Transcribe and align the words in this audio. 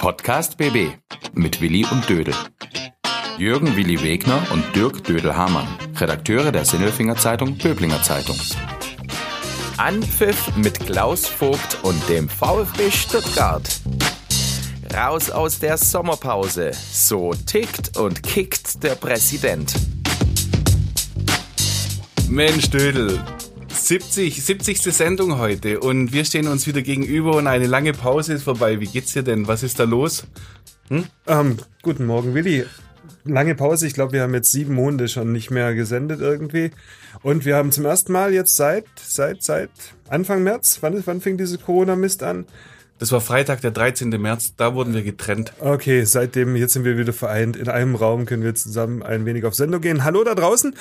Podcast 0.00 0.56
BB 0.56 0.94
mit 1.34 1.60
Willi 1.60 1.84
und 1.92 2.08
Dödel. 2.08 2.32
Jürgen 3.36 3.76
Willi 3.76 4.02
Wegner 4.02 4.40
und 4.50 4.64
Dirk 4.74 5.04
Dödel-Hamann, 5.04 5.68
Redakteure 5.94 6.50
der 6.50 6.64
Sinnelfinger 6.64 7.16
Zeitung 7.16 7.58
Böblinger 7.58 8.02
Zeitung. 8.02 8.38
Anpfiff 9.76 10.56
mit 10.56 10.80
Klaus 10.80 11.26
Vogt 11.26 11.76
und 11.82 12.08
dem 12.08 12.30
VfB 12.30 12.90
Stuttgart. 12.90 13.68
Raus 14.94 15.30
aus 15.30 15.58
der 15.58 15.76
Sommerpause. 15.76 16.70
So 16.72 17.34
tickt 17.34 17.98
und 17.98 18.22
kickt 18.22 18.82
der 18.82 18.94
Präsident. 18.94 19.74
Mensch, 22.26 22.70
Dödel. 22.70 23.22
70, 23.90 24.44
70. 24.44 24.82
Sendung 24.94 25.38
heute 25.38 25.80
und 25.80 26.12
wir 26.12 26.24
stehen 26.24 26.46
uns 26.46 26.64
wieder 26.68 26.80
gegenüber 26.80 27.34
und 27.34 27.48
eine 27.48 27.66
lange 27.66 27.92
Pause 27.92 28.34
ist 28.34 28.44
vorbei. 28.44 28.78
Wie 28.78 28.86
geht's 28.86 29.14
dir 29.14 29.24
denn? 29.24 29.48
Was 29.48 29.64
ist 29.64 29.80
da 29.80 29.82
los? 29.82 30.28
Hm? 30.90 31.06
Ähm, 31.26 31.56
guten 31.82 32.06
Morgen, 32.06 32.32
Willi. 32.32 32.66
Lange 33.24 33.56
Pause. 33.56 33.88
Ich 33.88 33.94
glaube, 33.94 34.12
wir 34.12 34.22
haben 34.22 34.32
jetzt 34.32 34.52
sieben 34.52 34.74
Monate 34.74 35.08
schon 35.08 35.32
nicht 35.32 35.50
mehr 35.50 35.74
gesendet 35.74 36.20
irgendwie. 36.20 36.70
Und 37.22 37.44
wir 37.44 37.56
haben 37.56 37.72
zum 37.72 37.84
ersten 37.84 38.12
Mal 38.12 38.32
jetzt 38.32 38.54
seit, 38.54 38.84
seit, 38.96 39.42
seit 39.42 39.70
Anfang 40.08 40.44
März, 40.44 40.78
wann, 40.82 41.04
wann 41.04 41.20
fing 41.20 41.36
diese 41.36 41.58
Corona-Mist 41.58 42.22
an? 42.22 42.46
Das 43.00 43.12
war 43.12 43.22
Freitag, 43.22 43.62
der 43.62 43.70
13. 43.70 44.10
März, 44.10 44.56
da 44.56 44.74
wurden 44.74 44.92
wir 44.92 45.02
getrennt. 45.02 45.54
Okay, 45.58 46.04
seitdem, 46.04 46.54
jetzt 46.54 46.74
sind 46.74 46.84
wir 46.84 46.98
wieder 46.98 47.14
vereint. 47.14 47.56
In 47.56 47.70
einem 47.70 47.94
Raum 47.94 48.26
können 48.26 48.42
wir 48.42 48.54
zusammen 48.54 49.02
ein 49.02 49.24
wenig 49.24 49.46
auf 49.46 49.54
Sendung 49.54 49.80
gehen. 49.80 50.04
Hallo 50.04 50.22
da 50.22 50.34
draußen. 50.34 50.76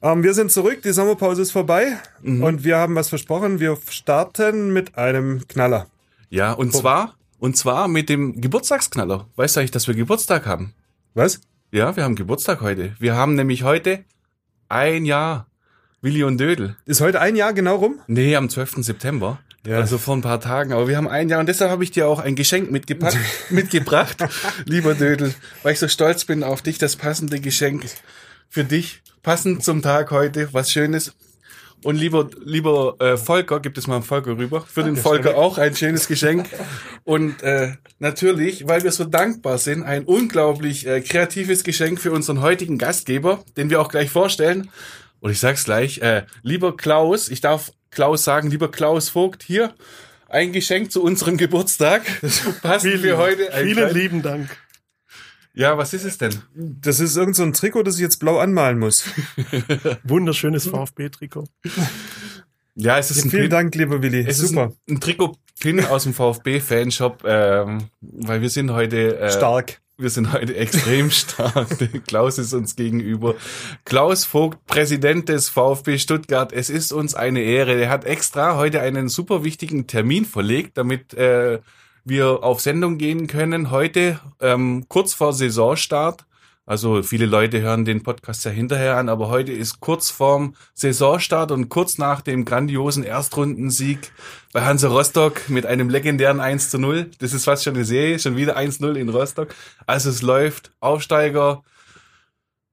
Ähm, 0.00 0.22
wir 0.22 0.32
sind 0.32 0.52
zurück, 0.52 0.82
die 0.82 0.92
Sommerpause 0.92 1.42
ist 1.42 1.50
vorbei 1.50 1.98
mhm. 2.22 2.44
und 2.44 2.62
wir 2.62 2.76
haben 2.76 2.94
was 2.94 3.08
versprochen. 3.08 3.58
Wir 3.58 3.76
starten 3.90 4.72
mit 4.72 4.96
einem 4.96 5.48
Knaller. 5.48 5.88
Ja, 6.30 6.52
und 6.52 6.68
oh. 6.68 6.78
zwar, 6.78 7.16
und 7.40 7.56
zwar 7.56 7.88
mit 7.88 8.10
dem 8.10 8.40
Geburtstagsknaller. 8.40 9.26
Weißt 9.34 9.56
du 9.56 9.60
eigentlich, 9.60 9.72
dass 9.72 9.88
wir 9.88 9.94
Geburtstag 9.96 10.46
haben? 10.46 10.72
Was? 11.14 11.40
Ja, 11.72 11.96
wir 11.96 12.04
haben 12.04 12.14
Geburtstag 12.14 12.60
heute. 12.60 12.94
Wir 13.00 13.16
haben 13.16 13.34
nämlich 13.34 13.64
heute 13.64 14.04
ein 14.68 15.04
Jahr. 15.04 15.48
Willi 16.00 16.22
und 16.22 16.38
Dödel. 16.38 16.76
Ist 16.84 17.00
heute 17.00 17.20
ein 17.20 17.34
Jahr 17.34 17.52
genau 17.52 17.74
rum? 17.74 17.98
Nee, 18.06 18.36
am 18.36 18.48
12. 18.48 18.84
September. 18.84 19.40
Ja. 19.66 19.78
Also 19.78 19.98
vor 19.98 20.16
ein 20.16 20.22
paar 20.22 20.40
Tagen. 20.40 20.72
Aber 20.72 20.86
wir 20.86 20.96
haben 20.96 21.08
ein 21.08 21.28
Jahr 21.28 21.40
und 21.40 21.48
deshalb 21.48 21.70
habe 21.70 21.82
ich 21.82 21.90
dir 21.90 22.08
auch 22.08 22.20
ein 22.20 22.36
Geschenk 22.36 22.70
mitgepackt, 22.70 23.18
mitgebracht, 23.50 24.16
lieber 24.64 24.94
Dödel, 24.94 25.34
weil 25.62 25.72
ich 25.72 25.78
so 25.78 25.88
stolz 25.88 26.24
bin 26.24 26.44
auf 26.44 26.62
dich, 26.62 26.78
das 26.78 26.96
passende 26.96 27.40
Geschenk 27.40 27.84
für 28.48 28.64
dich, 28.64 29.02
passend 29.22 29.64
zum 29.64 29.82
Tag 29.82 30.10
heute, 30.12 30.48
was 30.52 30.70
Schönes. 30.70 31.14
Und 31.82 31.96
lieber, 31.96 32.30
lieber 32.42 32.96
äh, 33.00 33.16
Volker, 33.16 33.60
gibt 33.60 33.76
es 33.76 33.86
mal 33.86 33.96
einen 33.96 34.04
Volker 34.04 34.38
rüber. 34.38 34.62
Für 34.62 34.82
den 34.82 34.96
Volker 34.96 35.36
auch 35.36 35.58
ein 35.58 35.76
schönes 35.76 36.08
Geschenk. 36.08 36.48
Und 37.04 37.42
äh, 37.42 37.74
natürlich, 37.98 38.66
weil 38.66 38.82
wir 38.82 38.90
so 38.90 39.04
dankbar 39.04 39.58
sind, 39.58 39.84
ein 39.84 40.04
unglaublich 40.04 40.86
äh, 40.86 41.00
kreatives 41.00 41.64
Geschenk 41.64 42.00
für 42.00 42.12
unseren 42.12 42.40
heutigen 42.40 42.78
Gastgeber, 42.78 43.44
den 43.56 43.68
wir 43.70 43.80
auch 43.80 43.88
gleich 43.88 44.10
vorstellen. 44.10 44.70
Und 45.20 45.30
ich 45.30 45.38
sag's 45.38 45.64
gleich, 45.64 45.98
äh, 45.98 46.24
lieber 46.42 46.76
Klaus, 46.76 47.28
ich 47.28 47.40
darf 47.40 47.72
Klaus 47.96 48.24
sagen, 48.24 48.50
lieber 48.50 48.70
Klaus 48.70 49.08
Vogt, 49.08 49.42
hier 49.42 49.72
ein 50.28 50.52
Geschenk 50.52 50.92
zu 50.92 51.02
unserem 51.02 51.38
Geburtstag. 51.38 52.02
Das 52.20 52.42
passt 52.60 52.84
vielen, 52.84 53.02
wir 53.02 53.16
heute. 53.16 53.50
Vielen 53.52 53.94
lieben 53.94 54.20
Dank. 54.20 54.54
Ja, 55.54 55.78
was 55.78 55.94
ist 55.94 56.04
es 56.04 56.18
denn? 56.18 56.34
Das 56.54 57.00
ist 57.00 57.16
irgend 57.16 57.36
so 57.36 57.42
ein 57.42 57.54
Trikot, 57.54 57.84
das 57.84 57.94
ich 57.94 58.02
jetzt 58.02 58.18
blau 58.18 58.36
anmalen 58.36 58.78
muss. 58.78 59.06
Wunderschönes 60.04 60.66
VfB-Trikot. 60.66 61.46
Ja, 62.74 62.98
es 62.98 63.10
ist 63.10 63.16
ja, 63.16 63.24
ein 63.24 63.30
Vielen 63.30 63.42
Pin 63.44 63.50
Dank, 63.50 63.74
lieber 63.74 64.02
Willi. 64.02 64.26
Es 64.26 64.36
Super. 64.36 64.66
ist 64.66 64.90
ein, 64.90 64.96
ein 64.96 65.00
Trikot-Pin 65.00 65.86
aus 65.86 66.02
dem 66.02 66.12
VfB-Fanshop, 66.12 67.24
ähm, 67.24 67.84
weil 68.02 68.42
wir 68.42 68.50
sind 68.50 68.72
heute 68.72 69.18
äh, 69.18 69.30
stark. 69.32 69.80
Wir 69.98 70.10
sind 70.10 70.30
heute 70.30 70.54
extrem 70.54 71.10
stark. 71.10 71.68
Klaus 72.06 72.36
ist 72.36 72.52
uns 72.52 72.76
gegenüber. 72.76 73.34
Klaus 73.86 74.26
Vogt, 74.26 74.66
Präsident 74.66 75.30
des 75.30 75.48
VfB 75.48 75.96
Stuttgart. 75.96 76.52
Es 76.52 76.68
ist 76.68 76.92
uns 76.92 77.14
eine 77.14 77.40
Ehre. 77.40 77.80
Er 77.80 77.88
hat 77.88 78.04
extra 78.04 78.56
heute 78.56 78.82
einen 78.82 79.08
super 79.08 79.42
wichtigen 79.42 79.86
Termin 79.86 80.26
verlegt, 80.26 80.76
damit 80.76 81.14
äh, 81.14 81.60
wir 82.04 82.42
auf 82.44 82.60
Sendung 82.60 82.98
gehen 82.98 83.26
können. 83.26 83.70
Heute, 83.70 84.20
ähm, 84.38 84.84
kurz 84.88 85.14
vor 85.14 85.32
Saisonstart. 85.32 86.26
Also 86.68 87.04
viele 87.04 87.26
Leute 87.26 87.60
hören 87.60 87.84
den 87.84 88.02
Podcast 88.02 88.44
ja 88.44 88.50
hinterher 88.50 88.96
an, 88.96 89.08
aber 89.08 89.28
heute 89.28 89.52
ist 89.52 89.78
kurz 89.78 90.10
vorm 90.10 90.56
Saisonstart 90.74 91.52
und 91.52 91.68
kurz 91.68 91.96
nach 91.96 92.20
dem 92.20 92.44
grandiosen 92.44 93.04
Erstrundensieg 93.04 94.10
bei 94.52 94.62
Hansa 94.62 94.88
Rostock 94.88 95.48
mit 95.48 95.64
einem 95.64 95.88
legendären 95.88 96.40
1 96.40 96.70
zu 96.70 96.78
0. 96.78 97.08
Das 97.20 97.32
ist 97.32 97.44
fast 97.44 97.62
schon 97.62 97.76
eine 97.76 97.84
Serie, 97.84 98.18
schon 98.18 98.36
wieder 98.36 98.58
1-0 98.58 98.94
in 98.96 99.08
Rostock. 99.10 99.54
Also 99.86 100.10
es 100.10 100.22
läuft. 100.22 100.72
Aufsteiger, 100.80 101.62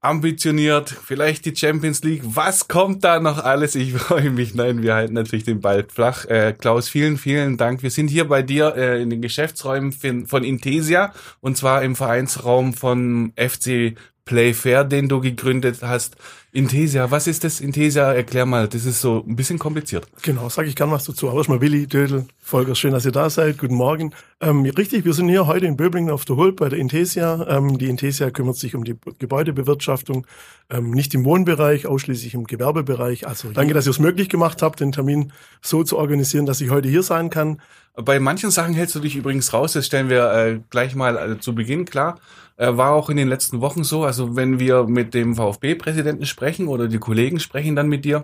ambitioniert, 0.03 0.89
vielleicht 0.89 1.45
die 1.45 1.55
Champions 1.55 2.03
League. 2.03 2.21
Was 2.25 2.67
kommt 2.67 3.03
da 3.03 3.19
noch 3.19 3.43
alles? 3.43 3.73
Ich 3.75 3.93
freue 3.97 4.29
mich. 4.29 4.53
Nein, 4.53 4.83
wir 4.83 4.95
halten 4.95 5.13
natürlich 5.13 5.45
den 5.45 5.61
Ball 5.61 5.85
flach. 5.87 6.25
Äh, 6.25 6.53
Klaus, 6.53 6.89
vielen, 6.89 7.17
vielen 7.17 7.57
Dank. 7.57 7.83
Wir 7.83 7.89
sind 7.89 8.09
hier 8.09 8.27
bei 8.27 8.41
dir 8.41 8.75
äh, 8.75 9.01
in 9.01 9.09
den 9.09 9.21
Geschäftsräumen 9.21 9.93
von 10.27 10.43
Intesia 10.43 11.13
und 11.39 11.57
zwar 11.57 11.83
im 11.83 11.95
Vereinsraum 11.95 12.73
von 12.73 13.31
FC 13.37 13.95
Playfair, 14.25 14.83
den 14.83 15.09
du 15.09 15.19
gegründet 15.19 15.79
hast. 15.81 16.15
Intesia, 16.53 17.09
was 17.09 17.27
ist 17.27 17.43
das 17.43 17.59
Intesia? 17.59 18.13
Erklär 18.13 18.45
mal, 18.45 18.67
das 18.67 18.85
ist 18.85 19.01
so 19.01 19.23
ein 19.27 19.35
bisschen 19.35 19.59
kompliziert. 19.59 20.07
Genau, 20.21 20.49
sage 20.49 20.67
ich 20.67 20.75
gern 20.75 20.91
was 20.91 21.03
dazu. 21.03 21.27
Aber 21.27 21.39
erstmal 21.39 21.61
Willi, 21.61 21.87
Dödel, 21.87 22.25
Volker, 22.41 22.75
schön, 22.75 22.91
dass 22.91 23.05
ihr 23.05 23.11
da 23.11 23.29
seid. 23.29 23.57
Guten 23.57 23.75
Morgen. 23.75 24.13
Ähm, 24.39 24.63
richtig, 24.65 25.03
wir 25.03 25.13
sind 25.13 25.29
hier 25.29 25.47
heute 25.47 25.65
in 25.65 25.75
Böblingen 25.75 26.11
auf 26.11 26.25
der 26.25 26.35
Huld 26.35 26.57
bei 26.57 26.69
der 26.69 26.79
Intesia. 26.79 27.45
Ähm, 27.49 27.77
die 27.79 27.89
Intesia 27.89 28.29
kümmert 28.29 28.55
sich 28.57 28.75
um 28.75 28.83
die 28.83 28.95
Gebäudebewirtschaftung, 29.17 30.27
ähm, 30.69 30.91
nicht 30.91 31.13
im 31.15 31.25
Wohnbereich, 31.25 31.87
ausschließlich 31.87 32.33
im 32.33 32.45
Gewerbebereich. 32.45 33.27
Also 33.27 33.49
danke, 33.51 33.73
dass 33.73 33.87
ihr 33.87 33.91
es 33.91 33.99
möglich 33.99 34.29
gemacht 34.29 34.61
habt, 34.61 34.79
den 34.79 34.91
Termin 34.91 35.33
so 35.61 35.83
zu 35.83 35.97
organisieren, 35.97 36.45
dass 36.45 36.61
ich 36.61 36.69
heute 36.69 36.87
hier 36.87 37.03
sein 37.03 37.29
kann. 37.29 37.59
Bei 37.95 38.19
manchen 38.19 38.51
Sachen 38.51 38.73
hältst 38.73 38.95
du 38.95 38.99
dich 38.99 39.15
übrigens 39.15 39.53
raus, 39.53 39.73
das 39.73 39.85
stellen 39.85 40.09
wir 40.09 40.31
äh, 40.33 40.59
gleich 40.69 40.95
mal 40.95 41.33
äh, 41.33 41.39
zu 41.39 41.53
Beginn 41.53 41.85
klar. 41.85 42.19
Äh, 42.55 42.77
war 42.77 42.91
auch 42.91 43.09
in 43.09 43.17
den 43.17 43.27
letzten 43.27 43.61
Wochen 43.61 43.83
so. 43.83 44.03
Also 44.03 44.35
wenn 44.35 44.59
wir 44.59 44.83
mit 44.83 45.13
dem 45.13 45.35
VfB-Präsidenten 45.35 46.25
sprechen 46.25 46.67
oder 46.67 46.87
die 46.87 46.99
Kollegen 46.99 47.39
sprechen 47.39 47.75
dann 47.75 47.89
mit 47.89 48.05
dir, 48.05 48.23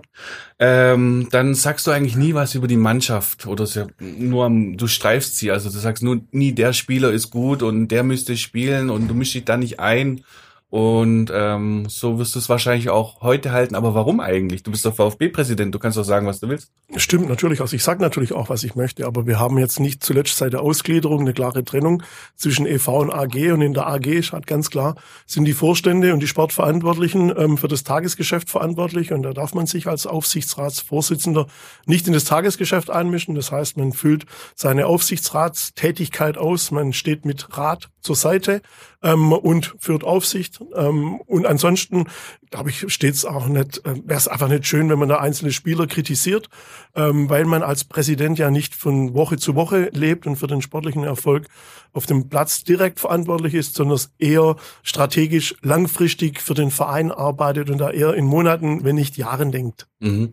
ähm, 0.58 1.28
dann 1.30 1.54
sagst 1.54 1.86
du 1.86 1.90
eigentlich 1.90 2.16
nie 2.16 2.34
was 2.34 2.54
über 2.54 2.68
die 2.68 2.76
Mannschaft 2.76 3.46
oder 3.46 3.66
so, 3.66 3.88
nur 3.98 4.44
am, 4.44 4.76
du 4.76 4.86
streifst 4.86 5.36
sie. 5.36 5.50
Also 5.50 5.70
du 5.70 5.78
sagst 5.78 6.02
nur 6.02 6.20
nie, 6.30 6.52
der 6.52 6.72
Spieler 6.72 7.10
ist 7.10 7.30
gut 7.30 7.62
und 7.62 7.88
der 7.88 8.04
müsste 8.04 8.36
spielen 8.36 8.88
und 8.90 9.08
du 9.08 9.14
mischst 9.14 9.34
dich 9.34 9.44
da 9.44 9.56
nicht 9.56 9.80
ein. 9.80 10.22
Und 10.70 11.32
ähm, 11.34 11.88
so 11.88 12.20
wirst 12.20 12.36
du 12.36 12.38
es 12.38 12.48
wahrscheinlich 12.48 12.90
auch 12.90 13.22
heute 13.22 13.50
halten. 13.50 13.74
Aber 13.74 13.96
warum 13.96 14.20
eigentlich? 14.20 14.62
Du 14.62 14.70
bist 14.70 14.86
doch 14.86 14.94
VfB-Präsident, 14.94 15.74
du 15.74 15.80
kannst 15.80 15.98
doch 15.98 16.04
sagen, 16.04 16.28
was 16.28 16.38
du 16.38 16.48
willst. 16.48 16.70
Stimmt, 16.94 17.28
natürlich. 17.28 17.60
Also 17.60 17.74
ich 17.74 17.82
sage 17.82 18.00
natürlich 18.00 18.32
auch, 18.32 18.50
was 18.50 18.62
ich 18.62 18.76
möchte, 18.76 19.04
aber 19.04 19.26
wir 19.26 19.40
haben 19.40 19.58
jetzt 19.58 19.80
nicht 19.80 20.04
zuletzt 20.04 20.36
seit 20.36 20.52
der 20.52 20.60
Ausgliederung 20.60 21.22
eine 21.22 21.32
klare 21.32 21.64
Trennung 21.64 22.04
zwischen 22.36 22.66
EV 22.66 23.00
und 23.00 23.10
AG. 23.12 23.52
Und 23.52 23.62
in 23.62 23.74
der 23.74 23.88
AG 23.88 24.06
ist 24.06 24.32
ganz 24.46 24.70
klar, 24.70 24.94
sind 25.26 25.44
die 25.44 25.54
Vorstände 25.54 26.12
und 26.12 26.20
die 26.20 26.28
Sportverantwortlichen 26.28 27.32
ähm, 27.36 27.58
für 27.58 27.68
das 27.68 27.82
Tagesgeschäft 27.82 28.48
verantwortlich. 28.48 29.12
Und 29.12 29.24
da 29.24 29.32
darf 29.32 29.54
man 29.54 29.66
sich 29.66 29.88
als 29.88 30.06
Aufsichtsratsvorsitzender 30.06 31.48
nicht 31.86 32.06
in 32.06 32.12
das 32.12 32.24
Tagesgeschäft 32.24 32.90
einmischen. 32.90 33.34
Das 33.34 33.50
heißt, 33.50 33.76
man 33.76 33.92
füllt 33.92 34.24
seine 34.54 34.86
Aufsichtsratstätigkeit 34.86 36.38
aus, 36.38 36.70
man 36.70 36.92
steht 36.92 37.24
mit 37.24 37.58
Rat 37.58 37.90
zur 38.00 38.14
Seite 38.14 38.62
ähm, 39.02 39.32
und 39.32 39.74
führt 39.78 40.04
Aufsicht. 40.04 40.60
Ähm, 40.74 41.20
und 41.26 41.46
ansonsten, 41.46 42.06
glaube 42.50 42.70
ich, 42.70 42.92
steht 42.92 43.14
es 43.14 43.24
auch 43.24 43.46
nicht, 43.46 43.78
äh, 43.84 43.94
wäre 44.04 44.18
es 44.18 44.28
einfach 44.28 44.48
nicht 44.48 44.66
schön, 44.66 44.88
wenn 44.88 44.98
man 44.98 45.08
da 45.08 45.18
einzelne 45.18 45.52
Spieler 45.52 45.86
kritisiert, 45.86 46.48
ähm, 46.94 47.28
weil 47.28 47.44
man 47.44 47.62
als 47.62 47.84
Präsident 47.84 48.38
ja 48.38 48.50
nicht 48.50 48.74
von 48.74 49.14
Woche 49.14 49.38
zu 49.38 49.54
Woche 49.54 49.90
lebt 49.92 50.26
und 50.26 50.36
für 50.36 50.46
den 50.46 50.62
sportlichen 50.62 51.04
Erfolg 51.04 51.46
auf 51.92 52.06
dem 52.06 52.28
Platz 52.28 52.64
direkt 52.64 53.00
verantwortlich 53.00 53.54
ist, 53.54 53.74
sondern 53.74 53.98
eher 54.18 54.56
strategisch 54.82 55.54
langfristig 55.62 56.40
für 56.40 56.54
den 56.54 56.70
Verein 56.70 57.10
arbeitet 57.10 57.70
und 57.70 57.78
da 57.78 57.90
eher 57.90 58.14
in 58.14 58.26
Monaten, 58.26 58.84
wenn 58.84 58.96
nicht 58.96 59.16
Jahren 59.16 59.50
denkt. 59.50 59.86
Mhm. 59.98 60.30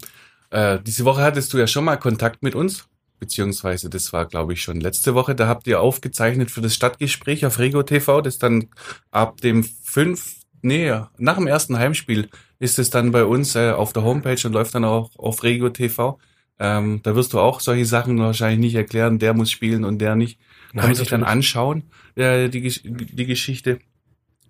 Äh, 0.49 0.79
diese 0.85 1.05
Woche 1.05 1.21
hattest 1.21 1.53
du 1.53 1.57
ja 1.57 1.67
schon 1.67 1.85
mal 1.85 1.97
Kontakt 1.97 2.43
mit 2.43 2.55
uns 2.55 2.87
beziehungsweise 3.19 3.89
das 3.89 4.13
war, 4.13 4.25
glaube 4.25 4.53
ich, 4.53 4.61
schon 4.61 4.79
letzte 4.79 5.15
Woche. 5.15 5.35
Da 5.35 5.47
habt 5.47 5.67
ihr 5.67 5.81
aufgezeichnet 5.81 6.51
für 6.51 6.61
das 6.61 6.75
Stadtgespräch 6.75 7.45
auf 7.45 7.59
Rego 7.59 7.83
TV, 7.83 8.21
das 8.21 8.37
dann 8.37 8.69
ab 9.11 9.41
dem 9.41 9.63
fünf, 9.63 10.35
nee, 10.61 10.93
nach 11.17 11.37
dem 11.37 11.47
ersten 11.47 11.77
Heimspiel 11.77 12.29
ist 12.59 12.79
es 12.79 12.89
dann 12.89 13.11
bei 13.11 13.23
uns 13.25 13.55
äh, 13.55 13.71
auf 13.71 13.93
der 13.93 14.03
Homepage 14.03 14.39
und 14.45 14.53
läuft 14.53 14.75
dann 14.75 14.85
auch 14.85 15.11
auf 15.17 15.43
Rego 15.43 15.69
TV. 15.69 16.19
Ähm, 16.59 17.01
da 17.03 17.15
wirst 17.15 17.33
du 17.33 17.39
auch 17.39 17.59
solche 17.59 17.85
Sachen 17.85 18.17
wahrscheinlich 18.19 18.59
nicht 18.59 18.75
erklären, 18.75 19.19
der 19.19 19.33
muss 19.33 19.51
spielen 19.51 19.83
und 19.83 19.99
der 19.99 20.15
nicht. 20.15 20.39
Kann 20.73 20.87
man 20.87 20.95
sich 20.95 21.07
dann 21.07 21.23
anschauen, 21.23 21.83
äh, 22.15 22.49
die, 22.49 22.61
die 22.61 23.25
Geschichte. 23.25 23.79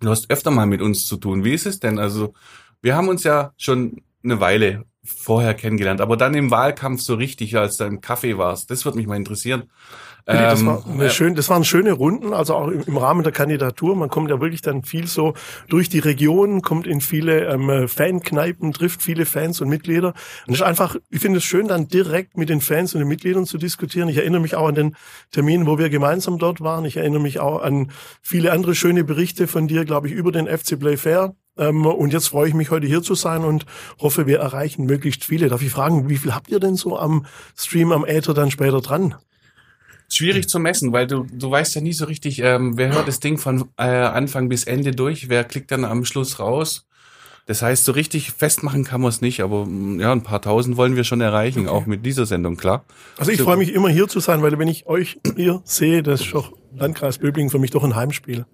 Du 0.00 0.10
hast 0.10 0.30
öfter 0.30 0.50
mal 0.50 0.66
mit 0.66 0.82
uns 0.82 1.06
zu 1.06 1.16
tun. 1.16 1.44
Wie 1.44 1.54
ist 1.54 1.66
es 1.66 1.80
denn? 1.80 1.98
Also, 1.98 2.34
wir 2.82 2.96
haben 2.96 3.08
uns 3.08 3.24
ja 3.24 3.52
schon 3.56 4.02
eine 4.22 4.40
Weile 4.40 4.84
vorher 5.08 5.54
kennengelernt, 5.54 6.00
aber 6.00 6.16
dann 6.16 6.34
im 6.34 6.50
Wahlkampf 6.50 7.00
so 7.00 7.14
richtig, 7.14 7.56
als 7.56 7.76
du 7.76 7.84
im 7.84 8.00
Kaffee 8.00 8.38
warst. 8.38 8.70
Das 8.70 8.84
würde 8.84 8.98
mich 8.98 9.06
mal 9.06 9.16
interessieren. 9.16 9.64
Das, 10.28 10.60
Ähm, 10.60 10.66
war 10.66 10.84
eine 10.86 11.08
schön, 11.08 11.34
das 11.34 11.48
waren 11.48 11.64
schöne 11.64 11.92
Runden, 11.92 12.34
also 12.34 12.54
auch 12.54 12.68
im, 12.68 12.96
Rahmen 12.98 13.22
der 13.22 13.32
Kandidatur. 13.32 13.96
Man 13.96 14.10
kommt 14.10 14.28
ja 14.28 14.42
wirklich 14.42 14.60
dann 14.60 14.82
viel 14.82 15.06
so 15.06 15.32
durch 15.70 15.88
die 15.88 16.00
Region, 16.00 16.60
kommt 16.60 16.86
in 16.86 17.00
viele 17.00 17.46
ähm, 17.46 17.88
Fankneipen, 17.88 18.74
trifft 18.74 19.00
viele 19.02 19.24
Fans 19.24 19.62
und 19.62 19.70
Mitglieder. 19.70 20.08
Und 20.46 20.52
es 20.52 20.60
ist 20.60 20.66
einfach, 20.66 20.96
ich 21.08 21.20
finde 21.20 21.38
es 21.38 21.44
schön, 21.44 21.66
dann 21.66 21.88
direkt 21.88 22.36
mit 22.36 22.50
den 22.50 22.60
Fans 22.60 22.94
und 22.94 22.98
den 22.98 23.08
Mitgliedern 23.08 23.46
zu 23.46 23.56
diskutieren. 23.56 24.10
Ich 24.10 24.18
erinnere 24.18 24.42
mich 24.42 24.54
auch 24.54 24.68
an 24.68 24.74
den 24.74 24.96
Termin, 25.30 25.66
wo 25.66 25.78
wir 25.78 25.88
gemeinsam 25.88 26.38
dort 26.38 26.60
waren. 26.60 26.84
Ich 26.84 26.98
erinnere 26.98 27.22
mich 27.22 27.40
auch 27.40 27.62
an 27.62 27.90
viele 28.20 28.52
andere 28.52 28.74
schöne 28.74 29.04
Berichte 29.04 29.46
von 29.46 29.66
dir, 29.66 29.86
glaube 29.86 30.08
ich, 30.08 30.12
über 30.12 30.30
den 30.30 30.46
FC 30.46 30.78
Playfair. 30.78 31.24
Ähm, 31.24 31.32
und 31.66 32.12
jetzt 32.12 32.28
freue 32.28 32.48
ich 32.48 32.54
mich, 32.54 32.70
heute 32.70 32.86
hier 32.86 33.02
zu 33.02 33.14
sein 33.14 33.44
und 33.44 33.66
hoffe, 33.98 34.26
wir 34.26 34.38
erreichen 34.38 34.86
möglichst 34.86 35.24
viele. 35.24 35.48
Darf 35.48 35.62
ich 35.62 35.70
fragen, 35.70 36.08
wie 36.08 36.16
viel 36.16 36.34
habt 36.34 36.50
ihr 36.50 36.60
denn 36.60 36.76
so 36.76 36.98
am 36.98 37.26
Stream, 37.56 37.92
am 37.92 38.04
Äther 38.04 38.34
dann 38.34 38.50
später 38.50 38.80
dran? 38.80 39.14
schwierig 40.10 40.48
zu 40.48 40.58
messen, 40.58 40.92
weil 40.92 41.06
du, 41.06 41.26
du 41.30 41.50
weißt 41.50 41.74
ja 41.74 41.80
nie 41.80 41.92
so 41.92 42.06
richtig, 42.06 42.40
ähm, 42.40 42.76
wer 42.76 42.92
hört 42.92 43.08
das 43.08 43.20
Ding 43.20 43.38
von 43.38 43.68
äh, 43.76 43.82
Anfang 43.82 44.48
bis 44.48 44.64
Ende 44.64 44.92
durch, 44.92 45.28
wer 45.28 45.44
klickt 45.44 45.70
dann 45.70 45.84
am 45.84 46.04
Schluss 46.04 46.38
raus. 46.38 46.86
Das 47.46 47.62
heißt, 47.62 47.86
so 47.86 47.92
richtig 47.92 48.32
festmachen 48.32 48.84
kann 48.84 49.00
man 49.00 49.08
es 49.08 49.22
nicht, 49.22 49.40
aber 49.40 49.64
mm, 49.64 50.00
ja, 50.00 50.12
ein 50.12 50.22
paar 50.22 50.42
tausend 50.42 50.76
wollen 50.76 50.96
wir 50.96 51.04
schon 51.04 51.20
erreichen, 51.20 51.66
auch 51.66 51.86
mit 51.86 52.04
dieser 52.04 52.26
Sendung, 52.26 52.56
klar. 52.56 52.84
Also 53.16 53.32
ich 53.32 53.40
freue 53.40 53.56
mich 53.56 53.72
immer 53.72 53.88
hier 53.88 54.06
zu 54.06 54.20
sein, 54.20 54.42
weil 54.42 54.58
wenn 54.58 54.68
ich 54.68 54.86
euch 54.86 55.18
hier 55.36 55.62
sehe, 55.64 56.02
das 56.02 56.20
ist 56.20 56.34
doch 56.34 56.52
Landkreis 56.74 57.18
Böblingen 57.18 57.50
für 57.50 57.58
mich 57.58 57.70
doch 57.70 57.84
ein 57.84 57.96
Heimspiel. 57.96 58.44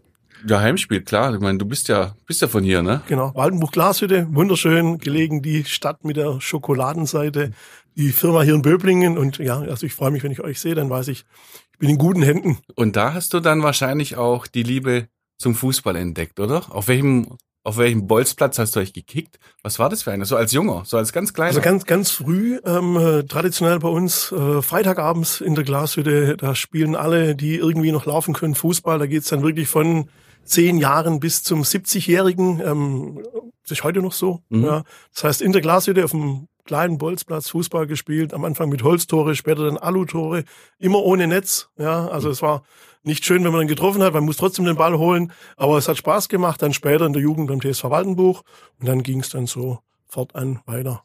Ja, 0.46 0.61
Heimspiel, 0.61 1.00
klar. 1.00 1.35
Ich 1.35 1.41
meine, 1.41 1.56
du 1.56 1.64
bist 1.64 1.88
ja, 1.88 2.14
bist 2.26 2.43
ja 2.43 2.49
von 2.49 2.62
hier, 2.64 2.82
ne? 2.82 3.00
Genau. 3.08 3.32
Waldenbuch 3.35 3.70
Glashütte, 3.73 4.26
wunderschön 4.31 4.99
gelegen, 4.99 5.41
die 5.41 5.64
Stadt 5.64 6.05
mit 6.05 6.19
der 6.19 6.38
Schokoladenseite, 6.41 7.52
die 7.96 8.12
Firma 8.12 8.43
hier 8.43 8.55
in 8.55 8.61
Böblingen. 8.61 9.17
Und 9.17 9.38
ja, 9.38 9.61
also 9.61 9.87
ich 9.87 9.94
freue 9.94 10.11
mich, 10.11 10.23
wenn 10.23 10.32
ich 10.32 10.41
euch 10.41 10.61
sehe, 10.61 10.75
dann 10.75 10.91
weiß 10.91 11.08
ich, 11.08 11.25
ich 11.73 11.79
bin 11.79 11.88
in 11.88 11.96
guten 11.96 12.23
Händen. 12.23 12.58
Und 12.75 12.94
da 12.96 13.14
hast 13.14 13.32
du 13.32 13.41
dann 13.41 13.62
wahrscheinlich 13.62 14.17
auch 14.17 14.46
die 14.46 14.62
Liebe 14.62 15.08
zum 15.38 15.55
Fußball 15.55 15.96
entdeckt, 15.96 16.38
oder? 16.38 16.64
Auf 16.69 16.88
welchem, 16.88 17.38
auf 17.62 17.79
welchem 17.79 18.06
Bolzplatz 18.06 18.58
hast 18.58 18.76
du 18.76 18.81
euch 18.81 18.93
gekickt? 18.93 19.38
Was 19.62 19.79
war 19.79 19.88
das 19.88 20.02
für 20.02 20.12
eine? 20.12 20.26
So 20.26 20.37
als 20.37 20.52
Junger, 20.52 20.82
so 20.85 20.99
als 20.99 21.14
ganz 21.14 21.32
kleiner? 21.32 21.49
Also 21.49 21.62
ganz, 21.62 21.87
ganz 21.87 22.11
früh, 22.11 22.61
ähm, 22.67 22.99
äh, 22.99 23.23
traditionell 23.23 23.79
bei 23.79 23.88
uns, 23.88 24.31
äh, 24.31 24.61
Freitagabends 24.61 25.41
in 25.41 25.55
der 25.55 25.64
Glashütte, 25.64 26.37
da 26.37 26.55
spielen 26.55 26.96
alle, 26.96 27.35
die 27.35 27.56
irgendwie 27.56 27.93
noch 27.93 28.05
laufen 28.05 28.35
können, 28.35 28.55
Fußball. 28.55 28.99
Da 28.99 29.06
geht's 29.06 29.31
dann 29.31 29.43
wirklich 29.43 29.69
von 29.69 30.11
zehn 30.44 30.79
Jahren 30.79 31.20
bis 31.20 31.43
zum 31.43 31.62
70-Jährigen. 31.62 32.61
Ähm, 32.64 33.23
ist 33.69 33.85
heute 33.85 34.02
noch 34.02 34.12
so. 34.12 34.43
Mhm. 34.49 34.64
Ja. 34.64 34.85
Das 35.12 35.25
heißt, 35.25 35.43
in 35.43 35.52
der 35.52 35.62
Glashütte 35.62 36.05
auf 36.05 36.11
dem 36.11 36.49
kleinen 36.64 36.99
Bolzplatz 36.99 37.50
Fußball 37.50 37.87
gespielt, 37.87 38.32
am 38.32 38.44
Anfang 38.44 38.69
mit 38.69 38.82
Holztore, 38.82 39.35
später 39.35 39.64
dann 39.64 39.76
Alutore, 39.76 40.44
immer 40.79 41.02
ohne 41.02 41.26
Netz. 41.26 41.69
Ja, 41.79 42.08
also 42.08 42.31
es 42.31 42.43
war 42.43 42.64
nicht 43.02 43.25
schön, 43.25 43.44
wenn 43.44 43.52
man 43.52 43.62
dann 43.62 43.69
getroffen 43.69 44.02
hat, 44.02 44.14
man 44.14 44.25
muss 44.25 44.38
trotzdem 44.38 44.64
den 44.64 44.76
Ball 44.76 44.96
holen, 44.96 45.32
aber 45.56 45.76
es 45.76 45.88
hat 45.88 45.99
Spaß 45.99 46.29
gemacht, 46.31 46.62
dann 46.62 46.73
später 46.73 47.05
in 47.05 47.12
der 47.12 47.20
Jugend 47.20 47.49
beim 47.49 47.61
TSV 47.61 47.85
Waldenbuch 47.85 48.43
und 48.81 48.88
dann 48.88 49.02
ging 49.02 49.20
es 49.20 49.29
dann 49.29 49.46
so 49.46 49.81
fortan 50.06 50.61
weiter. 50.64 51.05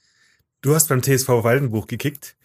Du 0.62 0.74
hast 0.74 0.88
beim 0.88 1.02
TSV 1.02 1.28
Waldenbuch 1.28 1.88
gekickt. 1.88 2.38